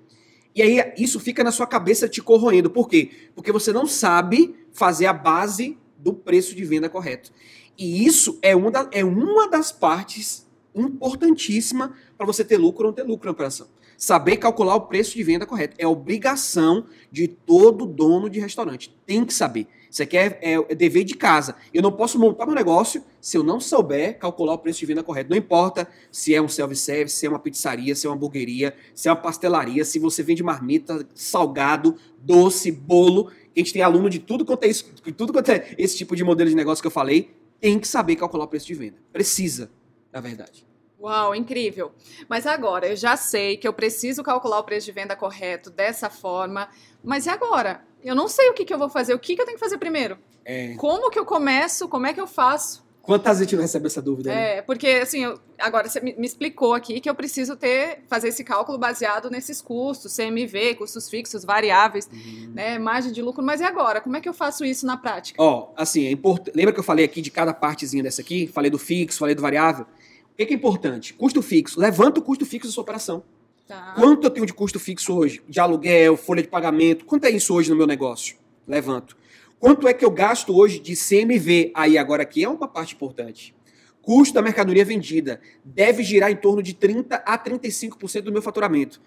E 0.55 0.61
aí 0.61 0.93
isso 0.97 1.19
fica 1.19 1.43
na 1.43 1.51
sua 1.51 1.67
cabeça 1.67 2.07
te 2.07 2.21
corroendo. 2.21 2.69
Por 2.69 2.87
quê? 2.87 3.11
Porque 3.35 3.51
você 3.51 3.73
não 3.73 3.85
sabe 3.85 4.55
fazer 4.71 5.05
a 5.05 5.13
base 5.13 5.77
do 5.97 6.13
preço 6.13 6.55
de 6.55 6.63
venda 6.63 6.87
correto. 6.87 7.31
E 7.77 8.05
isso 8.05 8.39
é 8.41 8.55
uma, 8.55 8.71
da, 8.71 8.87
é 8.93 9.03
uma 9.03 9.49
das 9.49 9.71
partes 9.71 10.47
importantíssima 10.73 11.93
para 12.17 12.25
você 12.25 12.43
ter 12.43 12.57
lucro 12.57 12.85
ou 12.85 12.91
não 12.91 12.95
ter 12.95 13.03
lucro 13.03 13.25
na 13.25 13.31
operação. 13.33 13.67
Saber 13.97 14.37
calcular 14.37 14.75
o 14.75 14.81
preço 14.81 15.15
de 15.15 15.23
venda 15.23 15.45
correto. 15.45 15.75
É 15.77 15.85
obrigação 15.85 16.85
de 17.11 17.27
todo 17.27 17.85
dono 17.85 18.29
de 18.29 18.39
restaurante. 18.39 18.95
Tem 19.05 19.25
que 19.25 19.33
saber. 19.33 19.67
Isso 19.95 20.03
aqui 20.03 20.17
é, 20.17 20.37
é, 20.41 20.53
é, 20.55 20.75
dever 20.75 21.05
de 21.05 21.15
casa. 21.15 21.55
Eu 21.73 21.81
não 21.81 21.89
posso 21.89 22.19
montar 22.19 22.45
meu 22.45 22.53
negócio 22.53 23.01
se 23.21 23.37
eu 23.37 23.43
não 23.43 23.61
souber 23.61 24.19
calcular 24.19 24.51
o 24.51 24.57
preço 24.57 24.81
de 24.81 24.85
venda 24.87 25.01
correto. 25.01 25.29
Não 25.29 25.37
importa 25.37 25.87
se 26.11 26.35
é 26.35 26.41
um 26.41 26.49
self-service, 26.49 27.15
se 27.15 27.25
é 27.25 27.29
uma 27.29 27.39
pizzaria, 27.39 27.95
se 27.95 28.05
é 28.05 28.09
uma 28.09 28.15
hamburgueria, 28.17 28.75
se 28.93 29.07
é 29.07 29.11
uma 29.13 29.15
pastelaria, 29.15 29.85
se 29.85 29.97
você 29.97 30.21
vende 30.21 30.43
marmita, 30.43 31.07
salgado, 31.15 31.95
doce, 32.19 32.73
bolo. 32.73 33.31
A 33.55 33.59
gente 33.59 33.71
tem 33.71 33.81
aluno 33.81 34.09
de 34.09 34.19
tudo 34.19 34.43
quanto 34.43 34.65
é 34.65 34.67
isso, 34.67 34.93
de 35.01 35.13
tudo 35.13 35.31
quanto 35.31 35.49
é 35.49 35.73
esse 35.77 35.95
tipo 35.95 36.13
de 36.13 36.25
modelo 36.25 36.49
de 36.49 36.57
negócio 36.57 36.81
que 36.81 36.87
eu 36.87 36.91
falei, 36.91 37.33
tem 37.61 37.79
que 37.79 37.87
saber 37.87 38.17
calcular 38.17 38.43
o 38.43 38.47
preço 38.49 38.67
de 38.67 38.73
venda. 38.73 38.97
Precisa, 39.13 39.71
na 40.11 40.19
verdade. 40.19 40.67
Uau, 40.99 41.33
incrível. 41.33 41.93
Mas 42.27 42.45
agora, 42.45 42.87
eu 42.87 42.97
já 42.97 43.15
sei 43.15 43.55
que 43.55 43.65
eu 43.65 43.71
preciso 43.71 44.21
calcular 44.23 44.59
o 44.59 44.63
preço 44.65 44.87
de 44.87 44.91
venda 44.91 45.15
correto 45.15 45.69
dessa 45.69 46.09
forma, 46.09 46.67
mas 47.01 47.27
e 47.27 47.29
agora? 47.29 47.85
Eu 48.05 48.15
não 48.15 48.27
sei 48.27 48.49
o 48.49 48.53
que, 48.53 48.63
que 48.63 48.73
eu 48.73 48.77
vou 48.77 48.87
fazer. 48.87 49.13
O 49.15 49.19
que, 49.19 49.35
que 49.35 49.41
eu 49.41 49.45
tenho 49.45 49.57
que 49.57 49.63
fazer 49.63 49.79
primeiro? 49.79 50.17
É. 50.45 50.75
Como 50.75 51.09
que 51.09 51.17
eu 51.17 51.25
começo? 51.25 51.87
Como 51.89 52.05
é 52.05 52.13
que 52.13 52.21
eu 52.21 52.27
faço? 52.27 52.85
Quantas 53.01 53.37
vezes 53.37 53.53
não 53.53 53.61
recebe 53.61 53.85
essa 53.85 54.01
dúvida? 54.01 54.33
Né? 54.33 54.57
É, 54.57 54.61
porque 54.63 54.87
assim, 54.87 55.23
eu, 55.23 55.39
agora 55.59 55.87
você 55.87 55.99
me, 55.99 56.15
me, 56.17 56.25
explicou 56.25 56.73
aqui 56.73 56.99
que 56.99 57.07
eu 57.07 57.13
preciso 57.13 57.55
ter, 57.55 57.99
fazer 58.07 58.29
esse 58.29 58.43
cálculo 58.43 58.79
baseado 58.79 59.29
nesses 59.29 59.61
custos, 59.61 60.15
CMV, 60.15 60.73
custos 60.75 61.07
fixos, 61.07 61.45
variáveis, 61.45 62.09
uhum. 62.11 62.51
né, 62.55 62.79
margem 62.79 63.11
de 63.11 63.21
lucro. 63.21 63.43
Mas 63.43 63.61
e 63.61 63.63
agora? 63.63 64.01
Como 64.01 64.17
é 64.17 64.21
que 64.21 64.27
eu 64.27 64.33
faço 64.33 64.65
isso 64.65 64.87
na 64.87 64.97
prática? 64.97 65.41
Ó, 65.41 65.71
assim, 65.77 66.07
é 66.07 66.11
importante. 66.11 66.55
Lembra 66.55 66.73
que 66.73 66.79
eu 66.79 66.83
falei 66.83 67.05
aqui 67.05 67.21
de 67.21 67.29
cada 67.29 67.53
partezinha 67.53 68.01
dessa 68.01 68.21
aqui? 68.21 68.47
Falei 68.47 68.71
do 68.71 68.79
fixo, 68.79 69.19
falei 69.19 69.35
do 69.35 69.41
variável. 69.41 69.85
O 70.33 70.35
que 70.35 70.43
é, 70.43 70.45
que 70.47 70.53
é 70.53 70.57
importante? 70.57 71.13
Custo 71.13 71.43
fixo. 71.43 71.79
Levanta 71.79 72.19
o 72.19 72.23
custo 72.23 72.45
fixo 72.45 72.67
da 72.67 72.73
sua 72.73 72.81
operação. 72.81 73.23
Tá. 73.67 73.93
Quanto 73.95 74.25
eu 74.25 74.29
tenho 74.29 74.45
de 74.45 74.53
custo 74.53 74.79
fixo 74.79 75.15
hoje? 75.15 75.41
De 75.49 75.59
aluguel, 75.59 76.15
folha 76.15 76.41
de 76.41 76.47
pagamento? 76.47 77.03
Quanto 77.05 77.25
é 77.25 77.31
isso 77.31 77.53
hoje 77.53 77.69
no 77.69 77.75
meu 77.75 77.87
negócio? 77.87 78.37
Levanto. 78.67 79.17
Quanto 79.59 79.87
é 79.87 79.93
que 79.93 80.05
eu 80.05 80.11
gasto 80.11 80.55
hoje 80.55 80.79
de 80.79 80.95
CMV? 80.95 81.71
Aí 81.73 81.97
agora 81.97 82.21
aqui 82.21 82.43
é 82.43 82.49
uma 82.49 82.67
parte 82.67 82.93
importante. 82.93 83.55
Custo 84.03 84.35
da 84.35 84.41
mercadoria 84.41 84.85
vendida 84.85 85.41
deve 85.63 86.03
girar 86.03 86.31
em 86.31 86.35
torno 86.35 86.61
de 86.61 86.75
30 86.75 87.15
a 87.15 87.37
35% 87.39 88.21
do 88.21 88.31
meu 88.31 88.41
faturamento. 88.41 89.01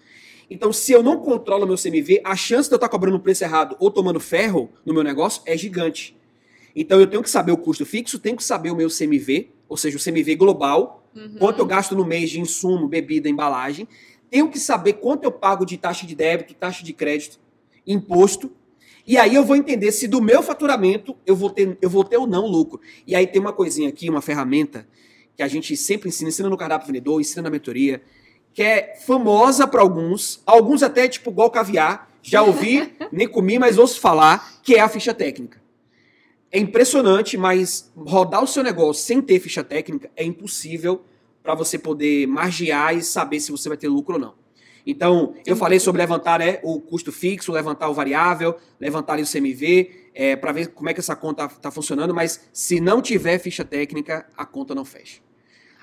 Então, 0.49 0.73
se 0.73 0.91
eu 0.91 1.01
não 1.01 1.19
controlo 1.19 1.65
meu 1.65 1.77
CMV, 1.77 2.21
a 2.25 2.35
chance 2.35 2.67
de 2.67 2.73
eu 2.73 2.77
estar 2.77 2.89
cobrando 2.89 3.15
um 3.15 3.21
preço 3.21 3.43
errado 3.45 3.77
ou 3.79 3.89
tomando 3.89 4.19
ferro 4.19 4.69
no 4.85 4.93
meu 4.93 5.03
negócio 5.03 5.41
é 5.45 5.55
gigante. 5.55 6.17
Então, 6.75 6.99
eu 6.99 7.07
tenho 7.07 7.23
que 7.23 7.29
saber 7.29 7.53
o 7.53 7.57
custo 7.57 7.85
fixo, 7.85 8.19
tenho 8.19 8.35
que 8.35 8.43
saber 8.43 8.71
o 8.71 8.75
meu 8.75 8.89
CMV, 8.89 9.51
ou 9.69 9.77
seja, 9.77 9.97
o 9.97 10.03
CMV 10.03 10.35
global, 10.35 11.07
uhum. 11.15 11.35
quanto 11.39 11.59
eu 11.59 11.65
gasto 11.65 11.95
no 11.95 12.03
mês 12.03 12.29
de 12.29 12.41
insumo, 12.41 12.87
bebida, 12.87 13.29
embalagem, 13.29 13.87
tenho 14.29 14.49
que 14.49 14.59
saber 14.59 14.93
quanto 14.93 15.23
eu 15.23 15.31
pago 15.31 15.65
de 15.65 15.77
taxa 15.77 16.05
de 16.05 16.15
débito, 16.15 16.53
taxa 16.53 16.83
de 16.83 16.93
crédito, 16.93 17.39
imposto. 17.85 18.51
E 19.05 19.17
aí 19.17 19.33
eu 19.33 19.43
vou 19.43 19.55
entender 19.55 19.91
se 19.91 20.07
do 20.07 20.21
meu 20.21 20.43
faturamento 20.43 21.15
eu 21.25 21.35
vou 21.35 21.49
ter, 21.49 21.77
eu 21.81 21.89
vou 21.89 22.03
ter 22.03 22.17
ou 22.17 22.27
não 22.27 22.45
lucro. 22.45 22.79
E 23.07 23.15
aí 23.15 23.25
tem 23.25 23.41
uma 23.41 23.53
coisinha 23.53 23.89
aqui, 23.89 24.09
uma 24.09 24.21
ferramenta 24.21 24.87
que 25.35 25.41
a 25.41 25.47
gente 25.47 25.75
sempre 25.75 26.09
ensina, 26.09 26.29
ensina 26.29 26.49
no 26.49 26.57
cardápio 26.57 26.87
vendedor, 26.87 27.19
ensina 27.19 27.43
na 27.43 27.49
mentoria, 27.49 28.01
que 28.53 28.61
é 28.61 28.95
famosa 29.05 29.67
para 29.67 29.81
alguns, 29.81 30.41
alguns 30.45 30.83
até 30.83 31.07
tipo 31.07 31.29
igual 31.31 31.49
caviar, 31.49 32.11
já 32.21 32.43
ouvi, 32.43 32.93
nem 33.11 33.27
comi, 33.27 33.57
mas 33.57 33.77
ouço 33.77 33.99
falar, 33.99 34.59
que 34.61 34.75
é 34.75 34.81
a 34.81 34.89
ficha 34.89 35.13
técnica. 35.13 35.59
É 36.51 36.59
impressionante, 36.59 37.37
mas 37.37 37.91
rodar 37.95 38.43
o 38.43 38.47
seu 38.47 38.63
negócio 38.63 39.03
sem 39.03 39.21
ter 39.21 39.39
ficha 39.39 39.63
técnica 39.63 40.11
é 40.15 40.23
impossível 40.23 41.05
para 41.49 41.55
você 41.55 41.79
poder 41.79 42.27
margear 42.27 42.95
e 42.95 43.01
saber 43.01 43.39
se 43.39 43.51
você 43.51 43.67
vai 43.67 43.75
ter 43.75 43.87
lucro 43.87 44.13
ou 44.13 44.19
não. 44.19 44.35
Então, 44.85 45.33
eu 45.47 45.55
falei 45.55 45.79
sobre 45.79 45.99
levantar 45.99 46.37
né, 46.37 46.59
o 46.61 46.79
custo 46.79 47.11
fixo, 47.11 47.51
levantar 47.51 47.89
o 47.89 47.93
variável, 47.93 48.55
levantar 48.79 49.13
ali 49.13 49.23
o 49.23 49.25
CMV, 49.25 50.11
é, 50.13 50.35
para 50.35 50.51
ver 50.51 50.67
como 50.67 50.91
é 50.91 50.93
que 50.93 50.99
essa 50.99 51.15
conta 51.15 51.45
está 51.45 51.71
funcionando, 51.71 52.13
mas 52.13 52.47
se 52.53 52.79
não 52.79 53.01
tiver 53.01 53.39
ficha 53.39 53.65
técnica, 53.65 54.27
a 54.37 54.45
conta 54.45 54.75
não 54.75 54.85
fecha. 54.85 55.21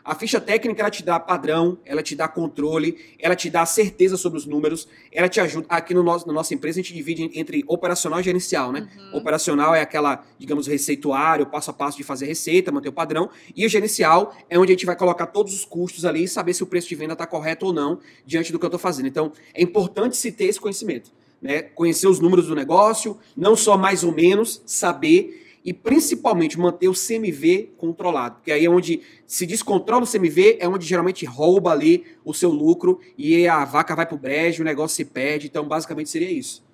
A 0.07 0.15
ficha 0.15 0.41
técnica 0.41 0.83
ela 0.83 0.91
te 0.91 1.03
dá 1.03 1.19
padrão, 1.19 1.79
ela 1.85 2.01
te 2.01 2.15
dá 2.15 2.29
controle, 2.29 2.97
ela 3.19 3.35
te 3.35 3.51
dá 3.51 3.67
certeza 3.67 4.17
sobre 4.17 4.39
os 4.39 4.47
números, 4.47 4.87
ela 5.11 5.29
te 5.29 5.41
ajuda. 5.41 5.67
Aqui 5.69 5.93
no 5.93 6.03
nosso, 6.05 6.29
na 6.29 6.33
nossa 6.33 6.55
empresa 6.55 6.79
a 6.79 6.83
gente 6.83 6.95
divide 6.95 7.29
entre 7.35 7.65
operacional 7.67 8.21
e 8.21 8.23
gerencial, 8.23 8.71
né? 8.71 8.89
Uhum. 8.97 9.19
Operacional 9.19 9.75
é 9.75 9.81
aquela, 9.81 10.25
digamos, 10.39 10.69
receituário, 10.69 11.45
passo 11.47 11.73
a 11.73 11.75
passo 11.75 11.97
de 11.97 12.05
fazer 12.05 12.27
receita, 12.27 12.71
manter 12.71 12.89
o 12.89 12.93
padrão, 12.93 13.29
e 13.57 13.67
o 13.67 13.69
gerencial 13.69 14.33
é 14.49 14.57
onde 14.57 14.71
a 14.71 14.75
gente 14.77 14.87
vai 14.87 14.95
colocar 14.95 15.27
todos 15.27 15.53
os 15.53 15.65
custos 15.65 16.05
ali 16.05 16.23
e 16.23 16.29
saber 16.29 16.55
se 16.55 16.63
o 16.63 16.67
preço 16.67 16.89
de 16.89 16.95
venda 16.95 17.15
está 17.15 17.27
correto 17.27 17.67
ou 17.67 17.73
não 17.73 17.99
diante 18.25 18.53
do 18.53 18.61
que 18.61 18.65
eu 18.65 18.69
estou 18.69 18.79
fazendo. 18.79 19.09
Então, 19.09 19.33
é 19.53 19.61
importante 19.61 20.17
se 20.17 20.31
ter 20.31 20.45
esse 20.45 20.61
conhecimento. 20.61 21.11
Né? 21.43 21.63
Conhecer 21.63 22.07
os 22.07 22.21
números 22.21 22.47
do 22.47 22.55
negócio, 22.55 23.19
não 23.37 23.57
só 23.57 23.77
mais 23.77 24.05
ou 24.05 24.13
menos, 24.13 24.63
saber 24.65 25.46
e 25.67 25.73
principalmente 25.73 26.57
manter 26.57 26.87
o 26.87 26.93
CMV 26.93 27.73
controlado, 27.77 28.37
porque 28.37 28.53
aí 28.53 28.65
é 28.65 28.71
onde 28.71 29.03
se 29.27 29.45
descontrola 29.45 30.05
o 30.05 30.07
CMV, 30.07 30.59
é 30.61 30.69
onde 30.69 30.87
geralmente 30.87 31.27
rouba 31.27 31.73
ali 31.73 32.07
o 32.25 32.33
seu 32.33 32.51
lucro 32.51 33.01
e 33.19 33.49
a 33.49 33.65
vaca 33.65 33.97
vai 33.97 34.07
para 34.07 34.15
o 34.15 34.19
brejo, 34.19 34.63
o 34.63 34.65
negócio 34.65 34.95
se 34.95 35.05
perde, 35.05 35.49
então 35.49 35.67
basicamente 35.67 36.09
seria 36.09 36.31
isso. 36.31 36.65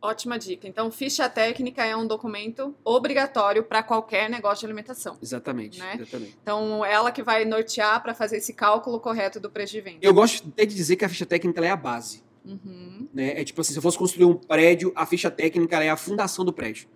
Ótima 0.00 0.38
dica. 0.38 0.68
Então, 0.68 0.92
ficha 0.92 1.28
técnica 1.30 1.82
é 1.82 1.96
um 1.96 2.06
documento 2.06 2.74
obrigatório 2.84 3.64
para 3.64 3.82
qualquer 3.82 4.28
negócio 4.28 4.60
de 4.60 4.66
alimentação. 4.66 5.16
Exatamente, 5.20 5.80
né? 5.80 5.94
exatamente. 5.94 6.36
Então, 6.40 6.84
ela 6.84 7.10
que 7.10 7.22
vai 7.22 7.44
nortear 7.46 8.02
para 8.02 8.14
fazer 8.14 8.36
esse 8.36 8.52
cálculo 8.52 9.00
correto 9.00 9.40
do 9.40 9.50
preço 9.50 9.72
de 9.72 9.80
venda. 9.80 9.98
Eu 10.02 10.12
gosto 10.12 10.46
até 10.46 10.66
de 10.66 10.74
dizer 10.74 10.96
que 10.96 11.06
a 11.06 11.08
ficha 11.08 11.24
técnica 11.24 11.64
é 11.64 11.70
a 11.70 11.76
base. 11.76 12.22
Uhum. 12.44 13.08
Né? 13.14 13.40
É 13.40 13.44
tipo 13.44 13.62
assim, 13.62 13.72
se 13.72 13.78
eu 13.78 13.82
fosse 13.82 13.96
construir 13.96 14.26
um 14.26 14.34
prédio, 14.34 14.92
a 14.94 15.06
ficha 15.06 15.30
técnica 15.30 15.82
é 15.82 15.88
a 15.88 15.96
fundação 15.96 16.44
do 16.44 16.52
prédio. 16.52 16.86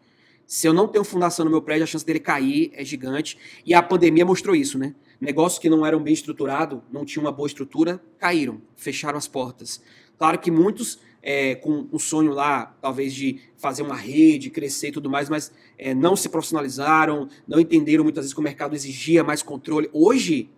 Se 0.48 0.66
eu 0.66 0.72
não 0.72 0.88
tenho 0.88 1.04
fundação 1.04 1.44
no 1.44 1.50
meu 1.50 1.60
prédio, 1.60 1.84
a 1.84 1.86
chance 1.86 2.06
dele 2.06 2.18
cair 2.18 2.70
é 2.72 2.82
gigante. 2.82 3.36
E 3.66 3.74
a 3.74 3.82
pandemia 3.82 4.24
mostrou 4.24 4.56
isso, 4.56 4.78
né? 4.78 4.94
Negócios 5.20 5.58
que 5.58 5.68
não 5.68 5.84
eram 5.84 6.02
bem 6.02 6.14
estruturados, 6.14 6.80
não 6.90 7.04
tinham 7.04 7.26
uma 7.26 7.30
boa 7.30 7.46
estrutura, 7.46 8.02
caíram, 8.18 8.62
fecharam 8.74 9.18
as 9.18 9.28
portas. 9.28 9.82
Claro 10.16 10.38
que 10.38 10.50
muitos 10.50 11.00
é, 11.22 11.54
com 11.56 11.86
o 11.92 11.98
sonho 11.98 12.32
lá, 12.32 12.74
talvez, 12.80 13.12
de 13.12 13.42
fazer 13.58 13.82
uma 13.82 13.94
rede, 13.94 14.48
crescer 14.48 14.88
e 14.88 14.92
tudo 14.92 15.10
mais, 15.10 15.28
mas 15.28 15.52
é, 15.76 15.92
não 15.94 16.16
se 16.16 16.30
profissionalizaram, 16.30 17.28
não 17.46 17.60
entenderam 17.60 18.02
muitas 18.02 18.24
vezes 18.24 18.32
que 18.32 18.40
o 18.40 18.42
mercado 18.42 18.74
exigia 18.74 19.22
mais 19.22 19.42
controle. 19.42 19.90
Hoje, 19.92 20.48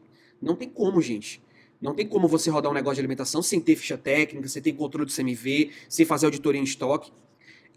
não 0.41 0.55
tem 0.55 0.69
como, 0.69 1.03
gente. 1.03 1.43
Não 1.81 1.97
tem 1.97 2.07
como 2.07 2.29
você 2.29 2.49
rodar 2.49 2.71
um 2.71 2.75
negócio 2.75 2.95
de 2.95 3.01
alimentação 3.01 3.43
sem 3.43 3.61
ter 3.61 3.75
ficha 3.75 3.99
técnica, 3.99 4.47
sem 4.47 4.63
ter 4.63 4.73
controle 4.73 5.07
do 5.07 5.13
CMV, 5.13 5.73
sem 5.89 6.07
fazer 6.07 6.27
auditoria 6.27 6.61
em 6.61 6.65
estoque 6.65 7.11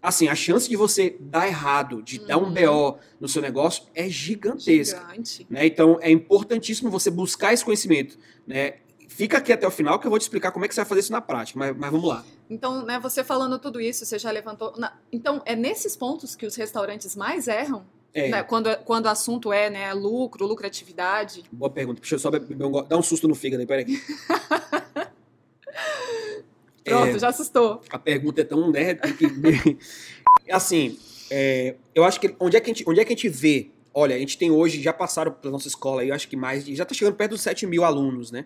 assim, 0.04 0.28
a 0.28 0.34
chance 0.34 0.68
de 0.68 0.76
você 0.76 1.16
dar 1.18 1.48
errado, 1.48 2.02
de 2.02 2.20
uhum. 2.20 2.26
dar 2.26 2.36
um 2.36 2.52
BO 2.52 2.90
uhum. 2.90 2.98
no 3.18 3.26
seu 3.26 3.40
negócio 3.40 3.84
é 3.94 4.06
gigantesca. 4.06 5.00
Gigante. 5.00 5.46
Né? 5.48 5.66
Então 5.66 5.98
é 6.02 6.10
importantíssimo 6.10 6.90
você 6.90 7.10
buscar 7.10 7.54
esse 7.54 7.64
conhecimento. 7.64 8.18
Né? 8.46 8.74
Fica 9.08 9.38
aqui 9.38 9.50
até 9.50 9.66
o 9.66 9.70
final 9.70 9.98
que 9.98 10.06
eu 10.06 10.10
vou 10.10 10.18
te 10.18 10.22
explicar 10.22 10.52
como 10.52 10.66
é 10.66 10.68
que 10.68 10.74
você 10.74 10.82
vai 10.82 10.88
fazer 10.88 11.00
isso 11.00 11.12
na 11.12 11.22
prática, 11.22 11.58
mas, 11.58 11.74
mas 11.74 11.90
vamos 11.90 12.06
lá. 12.06 12.22
Então, 12.50 12.84
né, 12.84 13.00
você 13.00 13.24
falando 13.24 13.58
tudo 13.58 13.80
isso, 13.80 14.04
você 14.04 14.18
já 14.18 14.30
levantou. 14.30 14.74
Na... 14.76 14.92
Então, 15.10 15.40
é 15.46 15.56
nesses 15.56 15.96
pontos 15.96 16.36
que 16.36 16.44
os 16.44 16.54
restaurantes 16.54 17.16
mais 17.16 17.48
erram? 17.48 17.86
É. 18.12 18.28
Né, 18.28 18.42
quando, 18.42 18.76
quando 18.84 19.06
o 19.06 19.08
assunto 19.08 19.52
é 19.52 19.70
né, 19.70 19.94
lucro, 19.94 20.46
lucratividade? 20.46 21.44
Boa 21.50 21.70
pergunta. 21.70 22.00
Deixa 22.00 22.16
eu 22.16 22.18
só 22.18 22.30
beber 22.30 22.62
um... 22.62 22.86
dar 22.86 22.98
um 22.98 23.02
susto 23.02 23.26
no 23.26 23.34
fígado 23.34 23.62
aí, 23.62 23.66
peraí. 23.66 23.86
Pronto, 26.84 27.16
é, 27.16 27.18
já 27.18 27.28
assustou. 27.28 27.80
A 27.88 27.98
pergunta 27.98 28.42
é 28.42 28.44
tão 28.44 28.70
né, 28.70 28.94
que 28.94 29.78
assim, 30.52 30.98
é, 31.30 31.74
eu 31.94 32.04
acho 32.04 32.20
que 32.20 32.34
onde 32.38 32.56
é 32.56 32.60
que, 32.60 32.70
a 32.70 32.74
gente, 32.74 32.84
onde 32.86 33.00
é 33.00 33.04
que 33.04 33.12
a 33.12 33.16
gente 33.16 33.28
vê? 33.28 33.70
Olha, 33.92 34.14
a 34.14 34.18
gente 34.18 34.36
tem 34.36 34.50
hoje, 34.50 34.82
já 34.82 34.92
passaram 34.92 35.32
pela 35.32 35.52
nossa 35.52 35.68
escola, 35.68 36.04
eu 36.04 36.14
acho 36.14 36.28
que 36.28 36.36
mais, 36.36 36.64
já 36.66 36.82
está 36.82 36.94
chegando 36.94 37.14
perto 37.14 37.30
dos 37.30 37.40
7 37.40 37.66
mil 37.66 37.84
alunos, 37.84 38.30
né? 38.30 38.44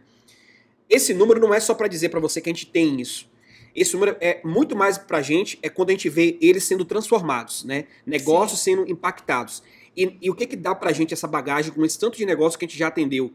Esse 0.89 1.13
número 1.13 1.41
não 1.41 1.53
é 1.53 1.61
só 1.61 1.75
para 1.75 1.89
dizer 1.89 2.09
para 2.11 2.21
você 2.21 2.41
que 2.41 2.49
a 2.49 2.53
gente 2.53 2.67
tem 2.67 3.01
isso. 3.01 3.29
Esse 3.75 3.95
número 3.95 4.17
é 4.21 4.41
muito 4.45 4.75
mais 4.75 4.99
para 4.99 5.19
a 5.19 5.23
gente, 5.23 5.59
é 5.63 5.69
quando 5.69 5.91
a 5.91 5.93
gente 5.93 6.09
vê 6.09 6.39
eles 6.41 6.65
sendo 6.65 6.85
transformados, 6.85 7.65
né? 7.65 7.85
Negócios 8.07 8.61
Sim. 8.61 8.77
sendo 8.77 8.91
impactados. 8.91 9.63
E, 9.97 10.17
e, 10.23 10.31
o 10.31 10.35
que 10.35 10.47
que 10.47 10.57
dá 10.57 10.75
para 10.75 10.91
a 10.91 10.93
gente 10.93 11.13
essa 11.13 11.27
bagagem 11.27 11.73
com 11.73 11.85
esse 11.85 11.99
tanto 11.99 12.17
de 12.17 12.25
negócio 12.25 12.59
que 12.59 12.65
a 12.65 12.69
gente 12.69 12.79
já 12.79 12.89
atendeu? 12.89 13.33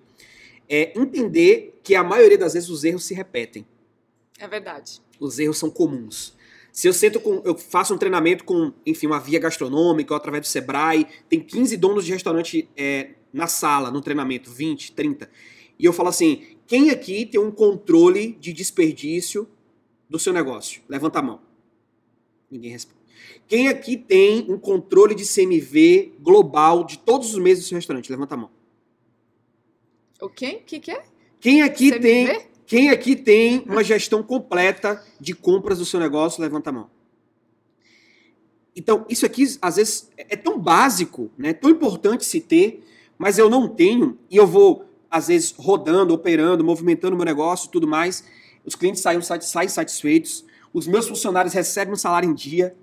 É 0.69 0.97
entender 0.97 1.79
que 1.83 1.93
a 1.93 2.03
maioria 2.03 2.37
das 2.37 2.53
vezes 2.53 2.69
os 2.69 2.83
erros 2.83 3.03
se 3.03 3.13
repetem. 3.13 3.65
É 4.39 4.47
verdade. 4.47 5.01
Os 5.19 5.39
erros 5.39 5.57
são 5.57 5.69
comuns. 5.69 6.35
Se 6.71 6.87
eu 6.87 6.93
sento 6.93 7.19
com. 7.19 7.41
Eu 7.45 7.55
faço 7.55 7.93
um 7.93 7.97
treinamento 7.97 8.43
com, 8.43 8.73
enfim, 8.85 9.05
uma 9.05 9.19
via 9.19 9.39
gastronômica, 9.39 10.11
ou 10.11 10.17
através 10.17 10.41
do 10.41 10.47
Sebrae, 10.47 11.07
tem 11.29 11.39
15 11.39 11.77
donos 11.77 12.03
de 12.03 12.11
restaurante 12.11 12.67
é, 12.75 13.11
na 13.31 13.45
sala, 13.45 13.91
no 13.91 14.01
treinamento, 14.01 14.49
20, 14.49 14.91
30. 14.93 15.29
E 15.77 15.85
eu 15.85 15.93
falo 15.93 16.09
assim: 16.09 16.43
quem 16.65 16.89
aqui 16.89 17.27
tem 17.27 17.39
um 17.39 17.51
controle 17.51 18.35
de 18.39 18.51
desperdício 18.51 19.47
do 20.09 20.17
seu 20.17 20.33
negócio? 20.33 20.81
Levanta 20.89 21.19
a 21.19 21.21
mão. 21.21 21.41
Ninguém 22.49 22.71
responde. 22.71 23.03
Quem 23.47 23.67
aqui 23.67 23.95
tem 23.95 24.49
um 24.49 24.57
controle 24.57 25.13
de 25.13 25.25
CMV 25.25 26.13
global 26.19 26.83
de 26.83 26.97
todos 26.97 27.33
os 27.33 27.39
meses 27.39 27.65
do 27.65 27.67
seu 27.67 27.75
restaurante? 27.75 28.11
Levanta 28.11 28.33
a 28.33 28.37
mão. 28.37 28.49
O 30.19 30.29
quem? 30.29 30.57
O 30.57 30.63
que, 30.63 30.79
que 30.79 30.91
é? 30.91 31.03
Quem 31.39 31.61
aqui 31.61 31.91
CMV? 31.91 32.01
tem 32.01 32.52
quem 32.73 32.89
aqui 32.89 33.15
tem 33.15 33.63
uma 33.67 33.83
gestão 33.83 34.23
completa 34.23 34.99
de 35.19 35.35
compras 35.35 35.77
do 35.77 35.85
seu 35.85 35.99
negócio, 35.99 36.41
levanta 36.41 36.71
a 36.71 36.73
mão. 36.73 36.89
Então, 38.75 39.05
isso 39.07 39.27
aqui, 39.27 39.45
às 39.61 39.75
vezes, 39.75 40.09
é 40.17 40.35
tão 40.35 40.57
básico, 40.57 41.29
né? 41.37 41.53
tão 41.53 41.69
importante 41.69 42.25
se 42.25 42.41
ter, 42.41 42.83
mas 43.15 43.37
eu 43.37 43.47
não 43.47 43.67
tenho, 43.67 44.17
e 44.27 44.37
eu 44.37 44.47
vou, 44.47 44.85
às 45.07 45.27
vezes, 45.27 45.53
rodando, 45.55 46.15
operando, 46.15 46.63
movimentando 46.63 47.15
meu 47.15 47.23
negócio 47.23 47.67
e 47.67 47.71
tudo 47.71 47.87
mais. 47.87 48.23
Os 48.65 48.73
clientes 48.73 49.03
saem, 49.03 49.21
saem 49.21 49.69
satisfeitos, 49.69 50.43
os 50.73 50.87
meus 50.87 51.07
funcionários 51.07 51.53
recebem 51.53 51.93
um 51.93 51.95
salário 51.95 52.27
em 52.27 52.33
dia. 52.33 52.75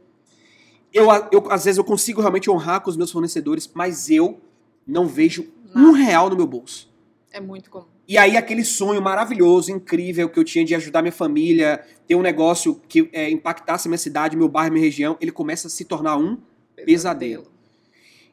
Eu, 0.93 1.09
eu, 1.33 1.51
às 1.51 1.65
vezes, 1.65 1.79
eu 1.79 1.85
consigo 1.85 2.21
realmente 2.21 2.49
honrar 2.49 2.81
com 2.81 2.91
os 2.91 2.97
meus 2.97 3.11
fornecedores, 3.11 3.69
mas 3.75 4.09
eu 4.09 4.41
não 4.87 5.09
vejo 5.09 5.49
um 5.75 5.91
real 5.91 6.31
no 6.31 6.37
meu 6.37 6.47
bolso. 6.47 6.90
É 7.33 7.41
muito 7.41 7.71
comum. 7.71 7.87
E 8.09 8.19
aí 8.19 8.37
aquele 8.37 8.65
sonho 8.65 9.01
maravilhoso, 9.01 9.71
incrível 9.71 10.29
que 10.29 10.39
eu 10.39 10.45
tinha 10.45 10.65
de 10.65 10.75
ajudar 10.75 11.01
minha 11.01 11.13
família, 11.13 11.85
ter 12.07 12.17
um 12.17 12.23
negócio 12.23 12.81
que 12.89 13.09
é, 13.13 13.31
impactasse 13.31 13.89
minha 13.89 13.99
cidade, 13.99 14.37
meu 14.37 14.49
bairro, 14.49 14.73
minha 14.73 14.85
região, 14.85 15.17
ele 15.21 15.31
começa 15.31 15.69
a 15.69 15.71
se 15.71 15.85
tornar 15.85 16.17
um 16.17 16.37
pesadelo. 16.75 16.87
pesadelo. 16.87 17.51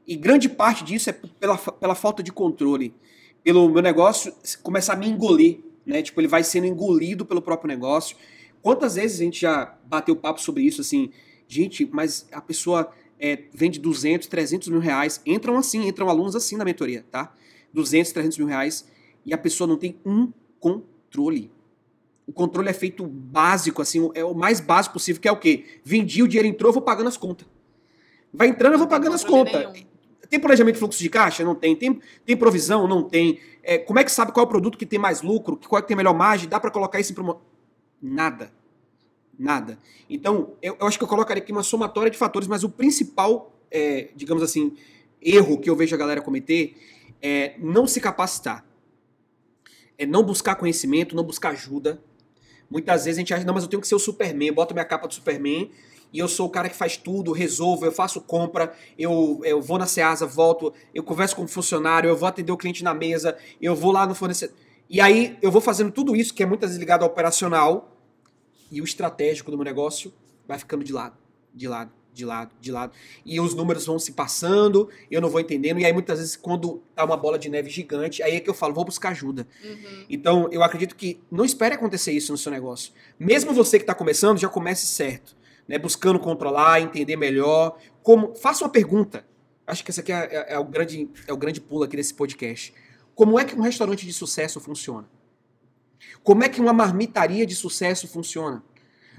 E 0.08 0.16
grande 0.16 0.48
parte 0.48 0.84
disso 0.84 1.10
é 1.10 1.14
pela, 1.14 1.58
pela 1.58 1.94
falta 1.94 2.24
de 2.24 2.32
controle. 2.32 2.94
Pelo 3.44 3.70
meu 3.70 3.82
negócio 3.82 4.34
começar 4.64 4.94
a 4.94 4.96
me 4.96 5.08
engolir, 5.08 5.60
né? 5.86 6.02
Tipo, 6.02 6.22
ele 6.22 6.28
vai 6.28 6.44
sendo 6.44 6.66
engolido 6.66 7.26
pelo 7.26 7.42
próprio 7.42 7.68
negócio. 7.68 8.16
Quantas 8.62 8.96
vezes 8.96 9.20
a 9.20 9.24
gente 9.24 9.42
já 9.42 9.78
bateu 9.86 10.16
papo 10.16 10.42
sobre 10.42 10.64
isso, 10.64 10.82
assim, 10.82 11.12
gente, 11.48 11.88
mas 11.92 12.28
a 12.32 12.42
pessoa 12.42 12.92
é, 13.20 13.44
vende 13.54 13.80
200, 13.80 14.28
300 14.28 14.70
mil 14.70 14.80
reais, 14.80 15.22
entram 15.26 15.58
assim, 15.58 15.88
entram 15.88 16.10
alunos 16.10 16.36
assim 16.36 16.56
na 16.56 16.66
mentoria, 16.66 17.06
tá? 17.12 17.34
200, 17.74 18.12
300 18.12 18.38
mil 18.38 18.48
reais 18.48 18.88
e 19.26 19.34
a 19.34 19.38
pessoa 19.38 19.68
não 19.68 19.78
tem 19.78 19.98
um 20.06 20.32
controle. 20.60 21.52
O 22.26 22.34
controle 22.34 22.70
é 22.70 22.74
feito 22.74 23.06
básico, 23.06 23.82
assim, 23.82 24.10
é 24.14 24.24
o 24.24 24.34
mais 24.34 24.60
básico 24.60 24.94
possível, 24.94 25.22
que 25.22 25.28
é 25.28 25.32
o 25.32 25.38
quê? 25.38 25.66
Vendi, 25.84 26.22
o 26.22 26.28
dinheiro 26.28 26.48
entrou, 26.48 26.70
eu 26.70 26.74
vou 26.74 26.82
pagando 26.82 27.08
as 27.08 27.18
contas. 27.18 27.48
Vai 28.34 28.50
entrando, 28.50 28.74
eu 28.74 28.80
vou 28.80 28.88
pagando 28.88 29.16
as 29.16 29.24
contas. 29.24 29.72
Nenhum. 29.74 29.88
Tem 30.30 30.40
planejamento 30.40 30.76
de 30.76 30.80
fluxo 30.80 31.00
de 31.02 31.10
caixa? 31.10 31.44
Não 31.44 31.56
tem. 31.56 31.76
Tem, 31.76 32.00
tem 32.26 32.36
provisão? 32.36 32.88
Não 32.88 33.04
tem. 33.04 33.40
É, 33.64 33.78
como 33.78 34.00
é 34.00 34.04
que 34.04 34.12
sabe 34.12 34.32
qual 34.32 34.46
é 34.46 34.48
o 34.48 34.50
produto 34.50 34.78
que 34.78 34.86
tem 34.86 35.00
mais 35.00 35.22
lucro? 35.22 35.58
Qual 35.58 35.80
é 35.80 35.82
que 35.82 35.88
tem 35.88 35.96
melhor 35.96 36.14
margem? 36.14 36.50
Dá 36.50 36.60
para 36.60 36.70
colocar 36.70 37.00
isso 37.00 37.12
em 37.12 37.16
promo... 37.16 37.42
Nada. 38.02 38.52
Nada. 39.38 39.80
Então, 40.10 40.54
eu, 40.62 40.76
eu, 40.80 40.88
acho 40.88 40.98
que 40.98 41.04
eu 41.04 41.08
colocaria 41.08 41.42
aqui 41.42 41.52
uma 41.52 41.64
somatória 41.64 42.12
de 42.12 42.18
fatores, 42.18 42.48
mas 42.48 42.64
o 42.64 42.70
principal, 42.70 43.58
é, 43.72 44.10
digamos 44.16 44.44
assim, 44.44 44.76
erro 45.22 45.60
que 45.60 45.70
eu 45.70 45.76
vejo 45.76 45.96
a 45.96 45.98
galera 45.98 46.22
cometer 46.22 46.76
é 47.22 47.56
não 47.60 47.88
se 47.88 48.00
capacitar 48.00 48.68
é 49.98 50.06
não 50.06 50.24
buscar 50.24 50.56
conhecimento, 50.56 51.16
não 51.16 51.24
buscar 51.24 51.50
ajuda. 51.50 52.02
Muitas 52.70 53.06
vezes 53.06 53.18
a 53.18 53.22
gente 53.22 53.34
acha, 53.34 53.46
não, 53.46 53.54
mas 53.54 53.64
eu 53.64 53.70
tenho 53.70 53.82
que 53.82 53.88
ser 53.88 53.96
o 53.96 54.00
Superman, 54.00 54.52
boto 54.52 54.74
minha 54.74 54.86
capa 54.86 55.08
do 55.08 55.14
Superman 55.14 55.72
e 56.14 56.20
eu 56.20 56.28
sou 56.28 56.48
o 56.48 56.50
cara 56.50 56.70
que 56.70 56.76
faz 56.76 56.96
tudo, 56.96 57.32
resolvo, 57.34 57.86
eu 57.86 57.92
faço 57.92 58.22
compra, 58.22 58.74
eu, 58.98 59.42
eu 59.44 59.62
vou 59.62 59.78
na 59.78 59.86
Ceasa, 59.86 60.26
volto, 60.26 60.74
eu 60.94 61.04
converso 61.04 61.36
com 61.36 61.44
o 61.44 61.48
funcionário, 61.48 62.10
eu 62.10 62.16
vou 62.16 62.28
atender 62.28 62.52
o 62.52 62.58
cliente 62.58 62.84
na 62.84 62.94
mesa, 62.94 63.38
eu 63.62 63.76
vou 63.76 63.92
lá 63.92 64.06
no 64.06 64.16
fornecedor. 64.16 64.56
E 64.90 65.02
aí 65.02 65.38
eu 65.42 65.52
vou 65.52 65.60
fazendo 65.60 65.92
tudo 65.92 66.16
isso, 66.16 66.34
que 66.34 66.44
é 66.44 66.46
muitas 66.46 66.70
vezes 66.70 66.80
ligado 66.80 67.04
ao 67.04 67.10
operacional, 67.10 67.94
e 68.72 68.82
o 68.82 68.86
estratégico 68.86 69.52
do 69.52 69.58
meu 69.58 69.66
negócio 69.66 70.14
vai 70.48 70.58
ficando 70.58 70.84
de 70.84 70.94
lado, 70.94 71.18
de 71.54 71.68
lado, 71.68 71.92
de 72.18 72.26
lado, 72.26 72.52
de 72.60 72.72
lado. 72.72 72.92
E 73.26 73.40
os 73.40 73.54
números 73.54 73.86
vão 73.86 74.00
se 74.00 74.12
passando, 74.14 74.90
eu 75.10 75.22
não 75.22 75.30
vou 75.30 75.40
entendendo. 75.40 75.80
E 75.80 75.86
aí, 75.86 75.94
muitas 75.94 76.20
vezes, 76.20 76.36
quando 76.36 76.82
tá 76.96 77.06
uma 77.06 77.16
bola 77.16 77.38
de 77.38 77.48
neve 77.48 77.70
gigante, 77.70 78.24
aí 78.24 78.36
é 78.36 78.40
que 78.40 78.50
eu 78.50 78.54
falo, 78.54 78.74
vou 78.74 78.84
buscar 78.84 79.10
ajuda. 79.10 79.48
Uhum. 79.64 80.06
Então, 80.10 80.50
eu 80.52 80.64
acredito 80.64 80.96
que 80.96 81.22
não 81.32 81.46
espere 81.46 81.76
acontecer 81.76 82.12
isso 82.12 82.32
no 82.32 82.38
seu 82.38 82.52
negócio. 82.52 82.92
Mesmo 83.20 83.54
você 83.54 83.78
que 83.78 83.84
está 83.84 83.94
começando, 83.94 84.38
já 84.40 84.50
comece 84.50 84.88
certo. 84.88 85.38
Né? 85.68 85.78
Buscando 85.78 86.20
controlar, 86.20 86.82
entender 86.82 87.16
melhor. 87.16 87.78
Como, 88.02 88.36
faça 88.36 88.64
uma 88.66 88.72
pergunta. 88.72 89.26
Acho 89.66 89.84
que 89.84 89.92
esse 89.92 90.00
aqui 90.00 90.12
é, 90.12 90.26
é- 90.32 90.54
é 90.54 90.60
o 90.60 90.64
grande, 90.64 91.10
é 91.28 91.34
o 91.34 91.38
grande 91.38 91.62
pulo 91.62 91.84
aqui 91.84 91.96
desse 91.96 92.14
podcast. 92.14 92.74
Como 93.14 93.40
é 93.40 93.46
que 93.46 93.56
um 93.56 93.62
restaurante 93.62 94.06
de 94.06 94.14
sucesso 94.14 94.60
funciona? 94.60 95.08
Como 96.24 96.44
é 96.44 96.50
que 96.50 96.62
uma 96.62 96.74
marmitaria 96.74 97.46
de 97.46 97.56
sucesso 97.56 98.08
funciona? 98.08 98.64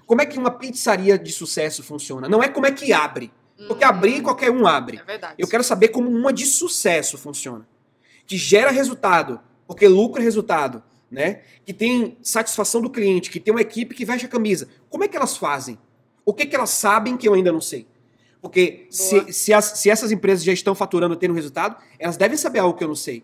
Como 0.08 0.22
é 0.22 0.26
que 0.26 0.38
uma 0.38 0.50
pizzaria 0.50 1.18
de 1.18 1.30
sucesso 1.30 1.82
funciona? 1.82 2.26
Não 2.28 2.42
é 2.42 2.48
como 2.48 2.64
é 2.66 2.72
que 2.72 2.92
abre. 2.94 3.30
Porque 3.68 3.84
abrir, 3.84 4.22
qualquer 4.22 4.50
um 4.50 4.66
abre. 4.66 4.96
É 4.98 5.02
verdade. 5.04 5.34
Eu 5.36 5.46
quero 5.46 5.62
saber 5.62 5.88
como 5.88 6.08
uma 6.08 6.32
de 6.32 6.46
sucesso 6.46 7.18
funciona. 7.18 7.68
Que 8.26 8.36
gera 8.38 8.70
resultado, 8.70 9.38
porque 9.66 9.86
lucro 9.86 10.22
é 10.22 10.24
resultado, 10.24 10.82
né? 11.10 11.42
Que 11.66 11.74
tem 11.74 12.16
satisfação 12.22 12.80
do 12.80 12.88
cliente, 12.88 13.30
que 13.30 13.38
tem 13.38 13.52
uma 13.52 13.60
equipe 13.60 13.94
que 13.94 14.04
veste 14.06 14.24
a 14.24 14.28
camisa. 14.30 14.66
Como 14.88 15.04
é 15.04 15.08
que 15.08 15.16
elas 15.16 15.36
fazem? 15.36 15.78
O 16.24 16.32
que, 16.32 16.46
que 16.46 16.56
elas 16.56 16.70
sabem 16.70 17.16
que 17.16 17.28
eu 17.28 17.34
ainda 17.34 17.52
não 17.52 17.60
sei? 17.60 17.86
Porque 18.40 18.86
se, 18.90 19.30
se, 19.32 19.52
as- 19.52 19.78
se 19.78 19.90
essas 19.90 20.10
empresas 20.10 20.42
já 20.42 20.52
estão 20.54 20.74
faturando 20.74 21.16
tendo 21.16 21.34
resultado, 21.34 21.76
elas 21.98 22.16
devem 22.16 22.38
saber 22.38 22.60
algo 22.60 22.78
que 22.78 22.84
eu 22.84 22.88
não 22.88 22.94
sei. 22.94 23.22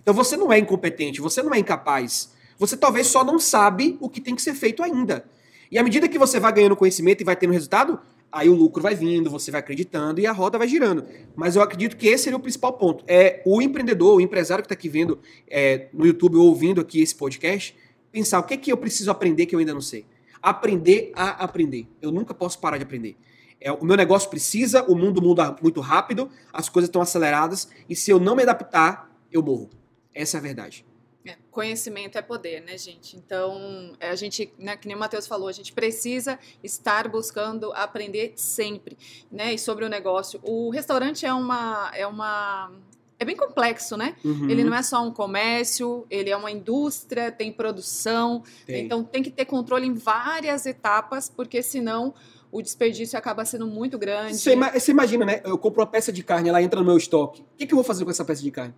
Então 0.00 0.14
você 0.14 0.36
não 0.36 0.52
é 0.52 0.58
incompetente, 0.58 1.20
você 1.20 1.42
não 1.42 1.52
é 1.52 1.58
incapaz. 1.58 2.30
Você 2.58 2.76
talvez 2.76 3.08
só 3.08 3.24
não 3.24 3.38
sabe 3.40 3.96
o 4.00 4.08
que 4.08 4.20
tem 4.20 4.36
que 4.36 4.42
ser 4.42 4.54
feito 4.54 4.82
ainda. 4.84 5.24
E 5.72 5.78
à 5.78 5.82
medida 5.82 6.06
que 6.06 6.18
você 6.18 6.38
vai 6.38 6.52
ganhando 6.52 6.76
conhecimento 6.76 7.22
e 7.22 7.24
vai 7.24 7.34
tendo 7.34 7.54
resultado, 7.54 7.98
aí 8.30 8.46
o 8.46 8.54
lucro 8.54 8.82
vai 8.82 8.94
vindo, 8.94 9.30
você 9.30 9.50
vai 9.50 9.58
acreditando 9.58 10.20
e 10.20 10.26
a 10.26 10.32
roda 10.32 10.58
vai 10.58 10.68
girando. 10.68 11.02
Mas 11.34 11.56
eu 11.56 11.62
acredito 11.62 11.96
que 11.96 12.08
esse 12.08 12.24
seria 12.24 12.36
o 12.36 12.40
principal 12.40 12.74
ponto. 12.74 13.02
É 13.08 13.40
o 13.46 13.62
empreendedor, 13.62 14.16
o 14.16 14.20
empresário 14.20 14.62
que 14.62 14.66
está 14.66 14.74
aqui 14.74 14.90
vendo 14.90 15.18
é, 15.48 15.88
no 15.94 16.04
YouTube 16.04 16.36
ou 16.36 16.48
ouvindo 16.48 16.78
aqui 16.78 17.00
esse 17.00 17.14
podcast, 17.14 17.74
pensar 18.12 18.38
o 18.38 18.42
que 18.42 18.52
é 18.52 18.56
que 18.58 18.70
eu 18.70 18.76
preciso 18.76 19.10
aprender 19.10 19.46
que 19.46 19.54
eu 19.54 19.60
ainda 19.60 19.72
não 19.72 19.80
sei. 19.80 20.04
Aprender 20.42 21.10
a 21.16 21.42
aprender. 21.42 21.88
Eu 22.02 22.12
nunca 22.12 22.34
posso 22.34 22.58
parar 22.58 22.76
de 22.76 22.82
aprender. 22.82 23.16
É, 23.58 23.72
o 23.72 23.82
meu 23.82 23.96
negócio 23.96 24.28
precisa, 24.28 24.84
o 24.84 24.94
mundo 24.94 25.22
muda 25.22 25.56
muito 25.62 25.80
rápido, 25.80 26.28
as 26.52 26.68
coisas 26.68 26.90
estão 26.90 27.00
aceleradas, 27.00 27.66
e 27.88 27.96
se 27.96 28.10
eu 28.10 28.20
não 28.20 28.36
me 28.36 28.42
adaptar, 28.42 29.10
eu 29.32 29.42
morro. 29.42 29.70
Essa 30.12 30.36
é 30.36 30.38
a 30.38 30.42
verdade. 30.42 30.84
É, 31.24 31.36
conhecimento 31.52 32.18
é 32.18 32.22
poder, 32.22 32.60
né, 32.62 32.76
gente? 32.76 33.16
Então, 33.16 33.92
é, 34.00 34.08
a 34.10 34.14
gente, 34.16 34.52
né, 34.58 34.76
que 34.76 34.88
nem 34.88 34.96
o 34.96 34.98
Matheus 35.00 35.26
falou, 35.26 35.46
a 35.48 35.52
gente 35.52 35.72
precisa 35.72 36.38
estar 36.64 37.08
buscando 37.08 37.72
aprender 37.74 38.32
sempre, 38.36 38.98
né? 39.30 39.54
E 39.54 39.58
sobre 39.58 39.84
o 39.84 39.88
negócio, 39.88 40.40
o 40.42 40.70
restaurante 40.70 41.24
é 41.24 41.32
uma 41.32 41.90
é 41.94 42.06
uma 42.06 42.72
é 43.20 43.24
bem 43.24 43.36
complexo, 43.36 43.96
né? 43.96 44.16
Uhum, 44.24 44.50
Ele 44.50 44.64
não 44.64 44.74
é 44.74 44.82
só 44.82 45.00
um 45.00 45.12
comércio, 45.12 46.04
ele 46.10 46.28
é 46.28 46.36
uma 46.36 46.50
indústria, 46.50 47.30
tem 47.30 47.52
produção, 47.52 48.42
tem. 48.66 48.84
então 48.84 49.04
tem 49.04 49.22
que 49.22 49.30
ter 49.30 49.44
controle 49.44 49.86
em 49.86 49.94
várias 49.94 50.66
etapas, 50.66 51.28
porque 51.28 51.62
senão 51.62 52.12
o 52.50 52.60
desperdício 52.60 53.16
acaba 53.16 53.44
sendo 53.44 53.66
muito 53.66 53.96
grande. 53.96 54.36
Você, 54.38 54.54
ima- 54.54 54.72
você 54.72 54.90
imagina, 54.90 55.24
né? 55.24 55.40
Eu 55.44 55.56
compro 55.56 55.80
uma 55.82 55.86
peça 55.86 56.12
de 56.12 56.22
carne, 56.24 56.48
ela 56.48 56.60
entra 56.60 56.80
no 56.80 56.84
meu 56.86 56.96
estoque. 56.96 57.42
O 57.42 57.44
que, 57.56 57.66
que 57.66 57.72
eu 57.72 57.76
vou 57.76 57.84
fazer 57.84 58.04
com 58.04 58.10
essa 58.10 58.24
peça 58.24 58.42
de 58.42 58.50
carne? 58.50 58.74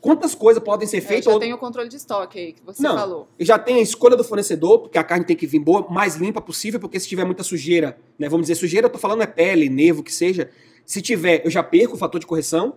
Quantas 0.00 0.34
coisas 0.34 0.62
podem 0.62 0.86
ser 0.86 0.98
É, 0.98 1.00
feitas? 1.00 1.24
já 1.24 1.32
ou- 1.32 1.40
tem 1.40 1.52
o 1.52 1.58
controle 1.58 1.88
de 1.88 1.96
estoque 1.96 2.38
aí 2.38 2.52
que 2.52 2.62
você 2.64 2.82
Não. 2.82 2.94
falou. 2.96 3.28
E 3.38 3.44
já 3.44 3.58
tem 3.58 3.76
a 3.76 3.80
escolha 3.80 4.16
do 4.16 4.22
fornecedor, 4.22 4.80
porque 4.80 4.96
a 4.98 5.02
carne 5.04 5.24
tem 5.24 5.36
que 5.36 5.46
vir 5.46 5.58
boa, 5.58 5.86
mais 5.90 6.14
limpa 6.16 6.40
possível, 6.40 6.78
porque 6.78 7.00
se 7.00 7.08
tiver 7.08 7.24
muita 7.24 7.42
sujeira, 7.42 7.98
né? 8.18 8.28
Vamos 8.28 8.46
dizer, 8.46 8.54
sujeira, 8.54 8.86
eu 8.86 8.90
tô 8.90 8.98
falando 8.98 9.22
é 9.22 9.26
pele, 9.26 9.68
nevo, 9.68 10.02
que 10.02 10.12
seja. 10.12 10.50
Se 10.86 11.02
tiver, 11.02 11.42
eu 11.44 11.50
já 11.50 11.62
perco 11.62 11.94
o 11.94 11.98
fator 11.98 12.20
de 12.20 12.26
correção. 12.26 12.74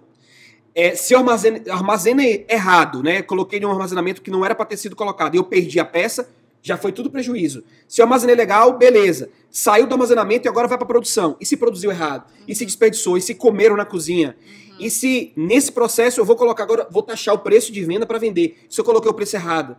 É, 0.73 0.95
se 0.95 1.13
eu 1.13 1.19
armazene, 1.19 1.61
armazenei 1.69 2.45
errado, 2.49 3.03
né? 3.03 3.21
Coloquei 3.21 3.59
em 3.59 3.65
um 3.65 3.71
armazenamento 3.71 4.21
que 4.21 4.31
não 4.31 4.43
era 4.43 4.55
para 4.55 4.65
ter 4.65 4.77
sido 4.77 4.95
colocado 4.95 5.35
e 5.35 5.37
eu 5.37 5.43
perdi 5.43 5.79
a 5.79 5.85
peça, 5.85 6.29
já 6.61 6.77
foi 6.77 6.91
tudo 6.91 7.09
prejuízo. 7.09 7.63
Se 7.87 8.01
eu 8.01 8.05
armazenei 8.05 8.35
legal, 8.35 8.77
beleza. 8.77 9.29
Saiu 9.49 9.87
do 9.87 9.93
armazenamento 9.93 10.47
e 10.47 10.49
agora 10.49 10.67
vai 10.67 10.77
para 10.77 10.87
produção. 10.87 11.35
E 11.39 11.45
se 11.45 11.57
produziu 11.57 11.91
errado? 11.91 12.31
E 12.47 12.55
se 12.55 12.65
desperdiçou? 12.65 13.17
E 13.17 13.21
se 13.21 13.33
comeram 13.35 13.75
na 13.75 13.85
cozinha? 13.85 14.35
E 14.79 14.89
se 14.89 15.31
nesse 15.35 15.71
processo 15.71 16.19
eu 16.19 16.25
vou 16.25 16.35
colocar 16.35 16.63
agora, 16.63 16.87
vou 16.89 17.03
taxar 17.03 17.35
o 17.35 17.39
preço 17.39 17.71
de 17.71 17.83
venda 17.83 18.05
para 18.05 18.17
vender? 18.17 18.65
Se 18.69 18.79
eu 18.79 18.85
coloquei 18.85 19.09
o 19.09 19.13
preço 19.13 19.35
errado? 19.35 19.75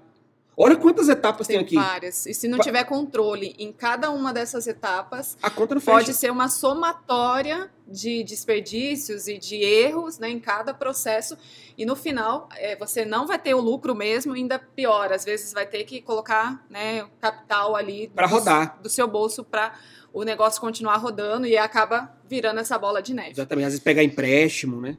Olha 0.54 0.76
quantas 0.76 1.08
etapas 1.08 1.46
tem, 1.46 1.56
Tem 1.56 1.64
aqui. 1.66 1.74
várias. 1.76 2.26
E 2.26 2.34
se 2.34 2.46
não 2.46 2.58
tiver 2.58 2.84
controle 2.84 3.54
em 3.58 3.72
cada 3.72 4.10
uma 4.10 4.32
dessas 4.34 4.66
etapas, 4.66 5.36
A 5.42 5.48
conta 5.48 5.74
não 5.74 5.80
fecha. 5.80 5.96
pode 5.96 6.12
ser 6.14 6.30
uma 6.30 6.48
somatória 6.48 7.70
de 7.88 8.22
desperdícios 8.22 9.28
e 9.28 9.38
de 9.38 9.56
erros 9.56 10.18
né, 10.18 10.28
em 10.28 10.38
cada 10.38 10.74
processo. 10.74 11.36
E 11.76 11.86
no 11.86 11.96
final, 11.96 12.48
é, 12.56 12.76
você 12.76 13.04
não 13.04 13.26
vai 13.26 13.38
ter 13.38 13.54
o 13.54 13.60
lucro 13.60 13.94
mesmo, 13.94 14.34
ainda 14.34 14.58
pior. 14.58 15.10
Às 15.12 15.24
vezes 15.24 15.52
vai 15.52 15.64
ter 15.66 15.84
que 15.84 16.02
colocar 16.02 16.64
né, 16.68 17.06
capital 17.20 17.74
ali 17.74 18.08
do- 18.14 18.26
rodar. 18.26 18.78
do 18.82 18.90
seu 18.90 19.08
bolso 19.08 19.42
para 19.42 19.72
o 20.12 20.22
negócio 20.22 20.60
continuar 20.60 20.98
rodando 20.98 21.46
e 21.46 21.56
acaba 21.56 22.14
virando 22.28 22.60
essa 22.60 22.78
bola 22.78 23.00
de 23.00 23.14
neve. 23.14 23.30
Exatamente. 23.30 23.64
Às 23.64 23.72
vezes 23.72 23.82
pegar 23.84 24.02
empréstimo, 24.04 24.80
né? 24.82 24.98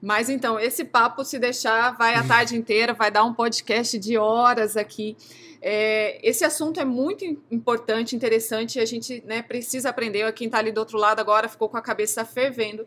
Mas 0.00 0.28
então, 0.28 0.58
esse 0.58 0.84
papo, 0.84 1.24
se 1.24 1.38
deixar, 1.38 1.96
vai 1.96 2.14
a 2.14 2.22
tarde 2.24 2.56
inteira, 2.56 2.94
vai 2.94 3.10
dar 3.10 3.24
um 3.24 3.34
podcast 3.34 3.98
de 3.98 4.16
horas 4.16 4.76
aqui. 4.76 5.16
É, 5.60 6.18
esse 6.26 6.44
assunto 6.44 6.78
é 6.80 6.84
muito 6.84 7.24
im- 7.24 7.38
importante, 7.50 8.14
interessante, 8.14 8.78
e 8.78 8.80
a 8.80 8.86
gente 8.86 9.22
né, 9.26 9.42
precisa 9.42 9.90
aprender. 9.90 10.32
Quem 10.32 10.46
está 10.46 10.58
ali 10.58 10.70
do 10.72 10.78
outro 10.78 10.96
lado 10.96 11.20
agora 11.20 11.48
ficou 11.48 11.68
com 11.68 11.76
a 11.76 11.82
cabeça 11.82 12.24
fervendo. 12.24 12.86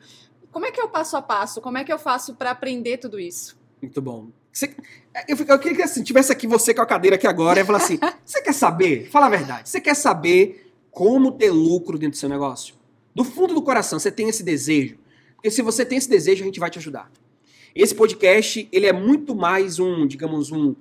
Como 0.52 0.65
é 0.65 0.72
que 0.72 0.80
é 0.80 0.84
o 0.84 0.89
passo 0.89 1.15
a 1.17 1.22
passo? 1.22 1.62
Como 1.62 1.78
é 1.78 1.84
que 1.84 1.91
eu 1.94 2.00
faço 2.00 2.34
para 2.36 2.52
aprender 2.52 2.98
tudo 2.98 3.20
isso? 3.20 3.58
Muito 3.82 4.02
bom. 4.02 4.28
Você- 4.52 4.76
eu, 5.28 5.38
eu 5.38 5.60
queria 5.60 5.78
que 5.78 5.84
assim, 5.84 6.04
tivesse 6.04 6.32
aqui 6.32 6.48
você 6.48 6.74
com 6.74 6.82
a 6.82 6.86
cadeira 6.86 7.15
aqui 7.15 7.28
agora 7.28 7.60
e 7.60 7.65
falar 7.65 7.78
assim: 7.80 8.00
você 8.26 8.41
quer 8.41 8.54
saber? 8.54 9.10
Fala 9.10 9.28
a 9.28 9.30
verdade. 9.30 9.70
Você 9.70 9.80
quer 9.80 9.96
saber 9.96 10.72
como 10.89 11.32
ter 11.32 11.52
lucro 11.52 11.98
dentro 11.98 12.17
do 12.17 12.20
seu 12.20 12.28
negócio? 12.30 12.76
Do 13.13 13.24
fundo 13.24 13.54
do 13.54 13.62
coração, 13.62 14.00
você 14.00 14.12
tem 14.12 14.28
esse 14.30 14.44
desejo? 14.44 14.98
Porque 15.41 15.49
se 15.49 15.63
você 15.63 15.84
tem 15.84 15.97
esse 15.97 16.08
desejo, 16.08 16.43
a 16.43 16.45
gente 16.45 16.60
vai 16.60 16.69
te 16.69 16.77
ajudar. 16.77 17.12
Esse 17.73 17.95
podcast, 17.95 18.69
ele 18.71 18.86
é 18.86 18.93
muito 18.93 19.34
mais 19.34 19.80
um, 19.80 20.06
digamos, 20.06 20.51
um 20.51 20.75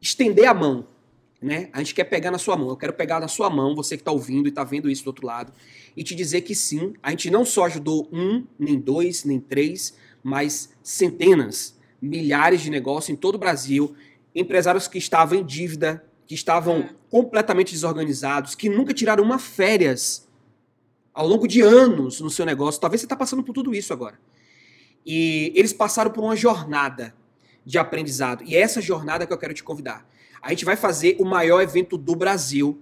estender 0.00 0.48
a 0.48 0.54
mão, 0.54 0.86
né? 1.42 1.68
A 1.72 1.78
gente 1.78 1.96
quer 1.96 2.04
pegar 2.04 2.30
na 2.30 2.38
sua 2.38 2.56
mão. 2.56 2.68
Eu 2.68 2.76
quero 2.76 2.92
pegar 2.92 3.18
na 3.18 3.26
sua 3.26 3.50
mão, 3.50 3.74
você 3.74 3.96
que 3.96 4.02
está 4.02 4.12
ouvindo 4.12 4.46
e 4.46 4.50
está 4.50 4.62
vendo 4.62 4.88
isso 4.88 5.02
do 5.02 5.08
outro 5.08 5.26
lado, 5.26 5.52
e 5.96 6.04
te 6.04 6.14
dizer 6.14 6.42
que 6.42 6.54
sim, 6.54 6.94
a 7.02 7.10
gente 7.10 7.28
não 7.28 7.44
só 7.44 7.64
ajudou 7.64 8.08
um, 8.12 8.44
nem 8.56 8.78
dois, 8.78 9.24
nem 9.24 9.40
três, 9.40 9.96
mas 10.22 10.70
centenas, 10.80 11.76
milhares 12.00 12.60
de 12.60 12.70
negócios 12.70 13.10
em 13.10 13.16
todo 13.16 13.34
o 13.34 13.38
Brasil, 13.38 13.96
empresários 14.32 14.86
que 14.86 14.98
estavam 14.98 15.40
em 15.40 15.44
dívida, 15.44 16.04
que 16.24 16.36
estavam 16.36 16.82
É. 16.82 16.90
completamente 17.10 17.72
desorganizados, 17.72 18.54
que 18.54 18.68
nunca 18.68 18.94
tiraram 18.94 19.24
uma 19.24 19.40
férias 19.40 20.27
ao 21.18 21.26
longo 21.26 21.48
de 21.48 21.60
anos 21.60 22.20
no 22.20 22.30
seu 22.30 22.46
negócio. 22.46 22.80
Talvez 22.80 23.00
você 23.00 23.06
está 23.06 23.16
passando 23.16 23.42
por 23.42 23.52
tudo 23.52 23.74
isso 23.74 23.92
agora. 23.92 24.20
E 25.04 25.52
eles 25.56 25.72
passaram 25.72 26.12
por 26.12 26.22
uma 26.22 26.36
jornada 26.36 27.12
de 27.66 27.76
aprendizado. 27.76 28.44
E 28.44 28.54
é 28.54 28.60
essa 28.60 28.80
jornada 28.80 29.26
que 29.26 29.32
eu 29.32 29.36
quero 29.36 29.52
te 29.52 29.64
convidar. 29.64 30.08
A 30.40 30.50
gente 30.50 30.64
vai 30.64 30.76
fazer 30.76 31.16
o 31.18 31.24
maior 31.24 31.60
evento 31.60 31.98
do 31.98 32.14
Brasil, 32.14 32.80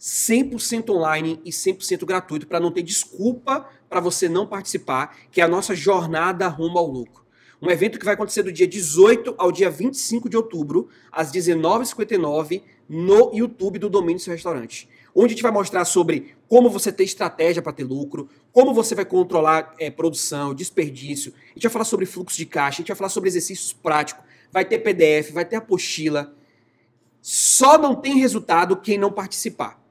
100% 0.00 0.88
online 0.94 1.38
e 1.44 1.50
100% 1.50 2.06
gratuito, 2.06 2.46
para 2.46 2.58
não 2.58 2.72
ter 2.72 2.82
desculpa 2.82 3.68
para 3.86 4.00
você 4.00 4.30
não 4.30 4.46
participar, 4.46 5.14
que 5.30 5.42
é 5.42 5.44
a 5.44 5.48
nossa 5.48 5.74
jornada 5.74 6.48
rumo 6.48 6.78
ao 6.78 6.86
lucro. 6.86 7.22
Um 7.60 7.70
evento 7.70 7.98
que 7.98 8.04
vai 8.06 8.14
acontecer 8.14 8.42
do 8.42 8.50
dia 8.50 8.66
18 8.66 9.34
ao 9.36 9.52
dia 9.52 9.70
25 9.70 10.26
de 10.30 10.38
outubro, 10.38 10.88
às 11.12 11.30
19h59, 11.30 12.62
no 12.88 13.30
YouTube 13.34 13.78
do 13.78 13.90
Domínio 13.90 14.20
Seu 14.20 14.32
Restaurante. 14.32 14.88
Onde 15.14 15.26
a 15.26 15.34
gente 15.34 15.42
vai 15.42 15.52
mostrar 15.52 15.84
sobre 15.84 16.34
como 16.48 16.68
você 16.68 16.90
ter 16.90 17.04
estratégia 17.04 17.62
para 17.62 17.72
ter 17.72 17.84
lucro, 17.84 18.28
como 18.50 18.74
você 18.74 18.94
vai 18.94 19.04
controlar 19.04 19.74
eh, 19.78 19.90
produção, 19.90 20.54
desperdício. 20.54 21.32
A 21.50 21.54
gente 21.54 21.62
vai 21.62 21.72
falar 21.72 21.84
sobre 21.84 22.06
fluxo 22.06 22.36
de 22.36 22.46
caixa, 22.46 22.76
a 22.76 22.82
gente 22.82 22.88
vai 22.88 22.96
falar 22.96 23.10
sobre 23.10 23.28
exercícios 23.28 23.72
práticos, 23.72 24.24
vai 24.50 24.64
ter 24.64 24.78
PDF, 24.78 25.30
vai 25.32 25.44
ter 25.44 25.56
apostila. 25.56 26.34
Só 27.22 27.78
não 27.78 27.94
tem 27.94 28.18
resultado 28.18 28.76
quem 28.76 28.98
não 28.98 29.12
participar. 29.12 29.83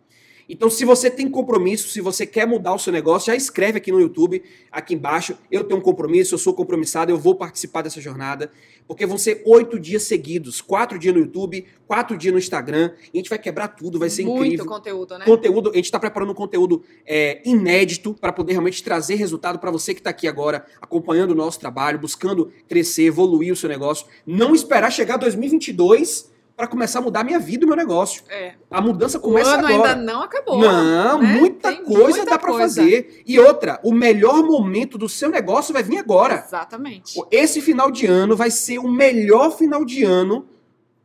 Então, 0.47 0.69
se 0.69 0.83
você 0.83 1.09
tem 1.09 1.29
compromisso, 1.29 1.89
se 1.89 2.01
você 2.01 2.25
quer 2.25 2.45
mudar 2.45 2.73
o 2.73 2.79
seu 2.79 2.91
negócio, 2.91 3.27
já 3.27 3.35
escreve 3.35 3.77
aqui 3.77 3.91
no 3.91 3.99
YouTube, 3.99 4.43
aqui 4.71 4.93
embaixo. 4.93 5.37
Eu 5.51 5.63
tenho 5.63 5.79
um 5.79 5.83
compromisso, 5.83 6.33
eu 6.33 6.37
sou 6.37 6.53
compromissado, 6.53 7.11
eu 7.11 7.17
vou 7.17 7.35
participar 7.35 7.81
dessa 7.81 8.01
jornada. 8.01 8.51
Porque 8.87 9.05
vão 9.05 9.17
ser 9.17 9.41
oito 9.45 9.79
dias 9.79 10.03
seguidos. 10.03 10.61
Quatro 10.61 10.99
dias 10.99 11.13
no 11.13 11.21
YouTube, 11.21 11.65
quatro 11.87 12.17
dias 12.17 12.33
no 12.33 12.39
Instagram. 12.39 12.91
E 13.13 13.17
a 13.17 13.19
gente 13.19 13.29
vai 13.29 13.39
quebrar 13.39 13.69
tudo, 13.69 13.97
vai 13.97 14.09
ser 14.09 14.25
Muito 14.25 14.43
incrível. 14.43 14.65
conteúdo, 14.65 15.17
né? 15.17 15.25
Conteúdo, 15.25 15.71
a 15.71 15.75
gente 15.75 15.85
está 15.85 15.99
preparando 15.99 16.31
um 16.31 16.35
conteúdo 16.35 16.83
é, 17.05 17.41
inédito 17.45 18.13
para 18.13 18.33
poder 18.33 18.53
realmente 18.53 18.83
trazer 18.83 19.15
resultado 19.15 19.57
para 19.59 19.71
você 19.71 19.93
que 19.93 20.01
está 20.01 20.09
aqui 20.09 20.27
agora, 20.27 20.65
acompanhando 20.81 21.31
o 21.31 21.35
nosso 21.35 21.59
trabalho, 21.59 21.97
buscando 21.97 22.51
crescer, 22.67 23.03
evoluir 23.03 23.53
o 23.53 23.55
seu 23.55 23.69
negócio. 23.69 24.05
Não 24.25 24.53
esperar 24.53 24.91
chegar 24.91 25.17
2022 25.17 26.33
para 26.63 26.67
começar 26.69 26.99
a 26.99 27.01
mudar 27.01 27.19
a 27.19 27.23
minha 27.25 27.39
vida 27.39 27.63
e 27.63 27.65
o 27.65 27.67
meu 27.67 27.75
negócio. 27.75 28.23
É. 28.29 28.53
A 28.71 28.79
mudança 28.79 29.17
O 29.17 29.21
começa 29.21 29.49
ano 29.55 29.67
agora. 29.67 29.91
ainda 29.91 29.95
não 29.95 30.21
acabou. 30.21 30.57
Não, 30.59 31.21
né? 31.21 31.39
muita 31.39 31.73
Tem 31.73 31.83
coisa 31.83 32.17
muita 32.19 32.25
dá 32.25 32.37
coisa. 32.39 32.59
fazer. 32.59 33.21
E 33.27 33.37
outra, 33.37 33.81
o 33.83 33.91
melhor 33.91 34.41
momento 34.43 34.97
do 34.97 35.09
seu 35.09 35.29
negócio 35.29 35.73
vai 35.73 35.83
vir 35.83 35.97
agora. 35.97 36.41
Exatamente. 36.47 37.19
Esse 37.29 37.59
final 37.61 37.91
de 37.91 38.05
ano 38.05 38.33
vai 38.35 38.49
ser 38.49 38.79
o 38.79 38.87
melhor 38.89 39.57
final 39.57 39.83
de 39.83 40.05
ano 40.05 40.45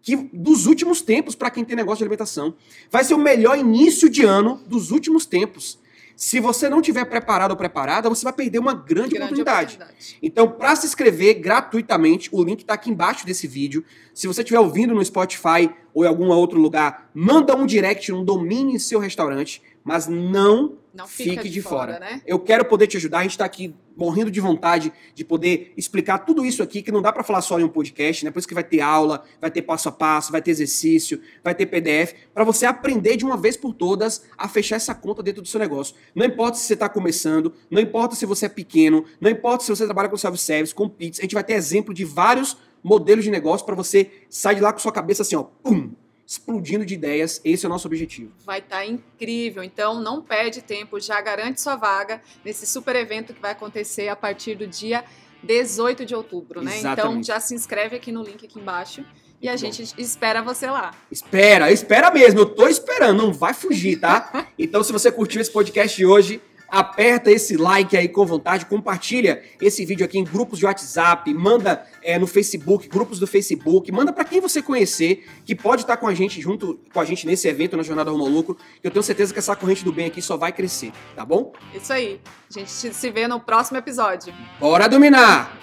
que, 0.00 0.14
dos 0.32 0.66
últimos 0.66 1.00
tempos 1.02 1.34
para 1.34 1.50
quem 1.50 1.64
tem 1.64 1.74
negócio 1.74 1.98
de 1.98 2.04
alimentação. 2.04 2.54
Vai 2.88 3.02
ser 3.02 3.14
o 3.14 3.18
melhor 3.18 3.58
início 3.58 4.08
de 4.08 4.24
ano 4.24 4.60
dos 4.64 4.92
últimos 4.92 5.26
tempos. 5.26 5.76
Se 6.18 6.40
você 6.40 6.68
não 6.68 6.82
tiver 6.82 7.04
preparado 7.04 7.52
ou 7.52 7.56
preparada, 7.56 8.08
você 8.08 8.24
vai 8.24 8.32
perder 8.32 8.58
uma 8.58 8.74
grande, 8.74 9.10
Grande 9.10 9.34
oportunidade. 9.34 9.74
oportunidade. 9.76 10.18
Então, 10.20 10.50
para 10.50 10.74
se 10.74 10.84
inscrever 10.84 11.34
gratuitamente, 11.34 12.28
o 12.32 12.42
link 12.42 12.62
está 12.62 12.74
aqui 12.74 12.90
embaixo 12.90 13.24
desse 13.24 13.46
vídeo. 13.46 13.84
Se 14.12 14.26
você 14.26 14.40
estiver 14.40 14.58
ouvindo 14.58 14.92
no 14.96 15.04
Spotify 15.04 15.70
ou 15.94 16.04
em 16.04 16.08
algum 16.08 16.26
outro 16.30 16.58
lugar, 16.58 17.08
manda 17.14 17.54
um 17.54 17.64
direct, 17.64 18.12
um 18.12 18.24
domine 18.24 18.80
seu 18.80 18.98
restaurante, 18.98 19.62
mas 19.88 20.06
não 20.06 20.76
Não 20.92 21.06
Fique 21.06 21.44
de 21.44 21.48
de, 21.48 21.62
fora. 21.62 21.94
fora, 21.94 21.98
né? 22.00 22.20
eu 22.26 22.38
quero 22.38 22.64
poder 22.66 22.86
te 22.86 22.98
ajudar. 22.98 23.20
A 23.20 23.22
gente 23.22 23.30
está 23.30 23.46
aqui 23.46 23.74
morrendo 23.96 24.30
de 24.30 24.38
vontade 24.38 24.92
de 25.14 25.24
poder 25.24 25.72
explicar 25.78 26.18
tudo 26.18 26.44
isso 26.44 26.62
aqui, 26.62 26.82
que 26.82 26.92
não 26.92 27.00
dá 27.00 27.10
para 27.10 27.22
falar 27.24 27.40
só 27.40 27.58
em 27.58 27.64
um 27.64 27.68
podcast, 27.68 28.22
né? 28.22 28.30
Por 28.30 28.38
isso 28.38 28.46
que 28.46 28.52
vai 28.52 28.62
ter 28.62 28.80
aula, 28.82 29.24
vai 29.40 29.50
ter 29.50 29.62
passo 29.62 29.88
a 29.88 29.92
passo, 29.92 30.30
vai 30.30 30.42
ter 30.42 30.50
exercício, 30.50 31.20
vai 31.42 31.54
ter 31.54 31.64
PDF, 31.64 32.12
para 32.34 32.44
você 32.44 32.66
aprender 32.66 33.16
de 33.16 33.24
uma 33.24 33.36
vez 33.36 33.56
por 33.56 33.72
todas 33.72 34.24
a 34.36 34.46
fechar 34.46 34.76
essa 34.76 34.94
conta 34.94 35.22
dentro 35.22 35.40
do 35.40 35.48
seu 35.48 35.58
negócio. 35.58 35.94
Não 36.14 36.26
importa 36.26 36.58
se 36.58 36.66
você 36.66 36.74
está 36.74 36.88
começando, 36.88 37.54
não 37.70 37.80
importa 37.80 38.14
se 38.14 38.26
você 38.26 38.44
é 38.44 38.50
pequeno, 38.50 39.06
não 39.18 39.30
importa 39.30 39.64
se 39.64 39.70
você 39.70 39.86
trabalha 39.86 40.10
com 40.10 40.18
self-service, 40.18 40.74
com 40.74 40.86
pizza, 40.86 41.22
a 41.22 41.24
gente 41.24 41.34
vai 41.34 41.42
ter 41.44 41.54
exemplo 41.54 41.94
de 41.94 42.04
vários 42.04 42.58
modelos 42.82 43.24
de 43.24 43.30
negócio 43.30 43.64
para 43.64 43.74
você 43.74 44.10
sair 44.28 44.56
de 44.56 44.60
lá 44.60 44.70
com 44.70 44.78
sua 44.80 44.92
cabeça 44.92 45.22
assim, 45.22 45.34
ó, 45.36 45.44
pum, 45.44 45.90
explodindo 46.28 46.84
de 46.84 46.92
ideias. 46.92 47.40
Esse 47.42 47.64
é 47.64 47.68
o 47.68 47.72
nosso 47.72 47.88
objetivo. 47.88 48.30
Vai 48.44 48.58
estar 48.58 48.84
incrível. 48.84 49.64
Então, 49.64 49.98
não 50.02 50.20
perde 50.20 50.60
tempo, 50.60 51.00
já 51.00 51.18
garante 51.22 51.58
sua 51.58 51.74
vaga 51.74 52.20
nesse 52.44 52.66
super 52.66 52.94
evento 52.94 53.32
que 53.32 53.40
vai 53.40 53.52
acontecer 53.52 54.08
a 54.08 54.14
partir 54.14 54.54
do 54.54 54.66
dia 54.66 55.02
18 55.42 56.04
de 56.04 56.14
outubro, 56.14 56.60
né? 56.60 56.78
Então, 56.78 56.92
Exatamente. 56.92 57.26
já 57.26 57.40
se 57.40 57.54
inscreve 57.54 57.96
aqui 57.96 58.12
no 58.12 58.22
link 58.22 58.44
aqui 58.44 58.60
embaixo 58.60 59.02
e 59.40 59.48
a 59.48 59.56
gente 59.56 59.94
espera 59.96 60.42
você 60.42 60.68
lá. 60.68 60.92
Espera, 61.10 61.72
espera 61.72 62.10
mesmo, 62.10 62.40
eu 62.40 62.46
tô 62.46 62.68
esperando, 62.68 63.16
não 63.16 63.32
vai 63.32 63.54
fugir, 63.54 63.98
tá? 63.98 64.46
Então, 64.58 64.82
se 64.82 64.92
você 64.92 65.10
curtiu 65.10 65.40
esse 65.40 65.52
podcast 65.52 65.96
de 65.96 66.04
hoje, 66.04 66.42
aperta 66.68 67.30
esse 67.30 67.56
like 67.56 67.96
aí 67.96 68.08
com 68.08 68.26
vontade, 68.26 68.66
compartilha 68.66 69.42
esse 69.60 69.84
vídeo 69.84 70.04
aqui 70.04 70.18
em 70.18 70.24
grupos 70.24 70.58
de 70.58 70.66
WhatsApp, 70.66 71.32
manda 71.32 71.84
é, 72.02 72.18
no 72.18 72.26
Facebook, 72.26 72.88
grupos 72.88 73.18
do 73.18 73.26
Facebook, 73.26 73.90
manda 73.90 74.12
pra 74.12 74.24
quem 74.24 74.40
você 74.40 74.60
conhecer 74.60 75.24
que 75.44 75.54
pode 75.54 75.82
estar 75.82 75.96
com 75.96 76.06
a 76.06 76.14
gente 76.14 76.40
junto 76.40 76.78
com 76.92 77.00
a 77.00 77.04
gente 77.04 77.26
nesse 77.26 77.48
evento 77.48 77.76
na 77.76 77.82
Jornada 77.82 78.10
Rumo 78.10 78.24
ao 78.24 78.30
Lucro, 78.30 78.56
que 78.80 78.86
eu 78.86 78.90
tenho 78.90 79.02
certeza 79.02 79.32
que 79.32 79.38
essa 79.38 79.56
corrente 79.56 79.84
do 79.84 79.92
bem 79.92 80.06
aqui 80.06 80.20
só 80.20 80.36
vai 80.36 80.52
crescer, 80.52 80.92
tá 81.16 81.24
bom? 81.24 81.52
Isso 81.74 81.92
aí. 81.92 82.20
A 82.50 82.58
gente 82.58 82.70
se 82.70 83.10
vê 83.10 83.28
no 83.28 83.40
próximo 83.40 83.78
episódio. 83.78 84.32
Bora 84.58 84.88
dominar! 84.88 85.58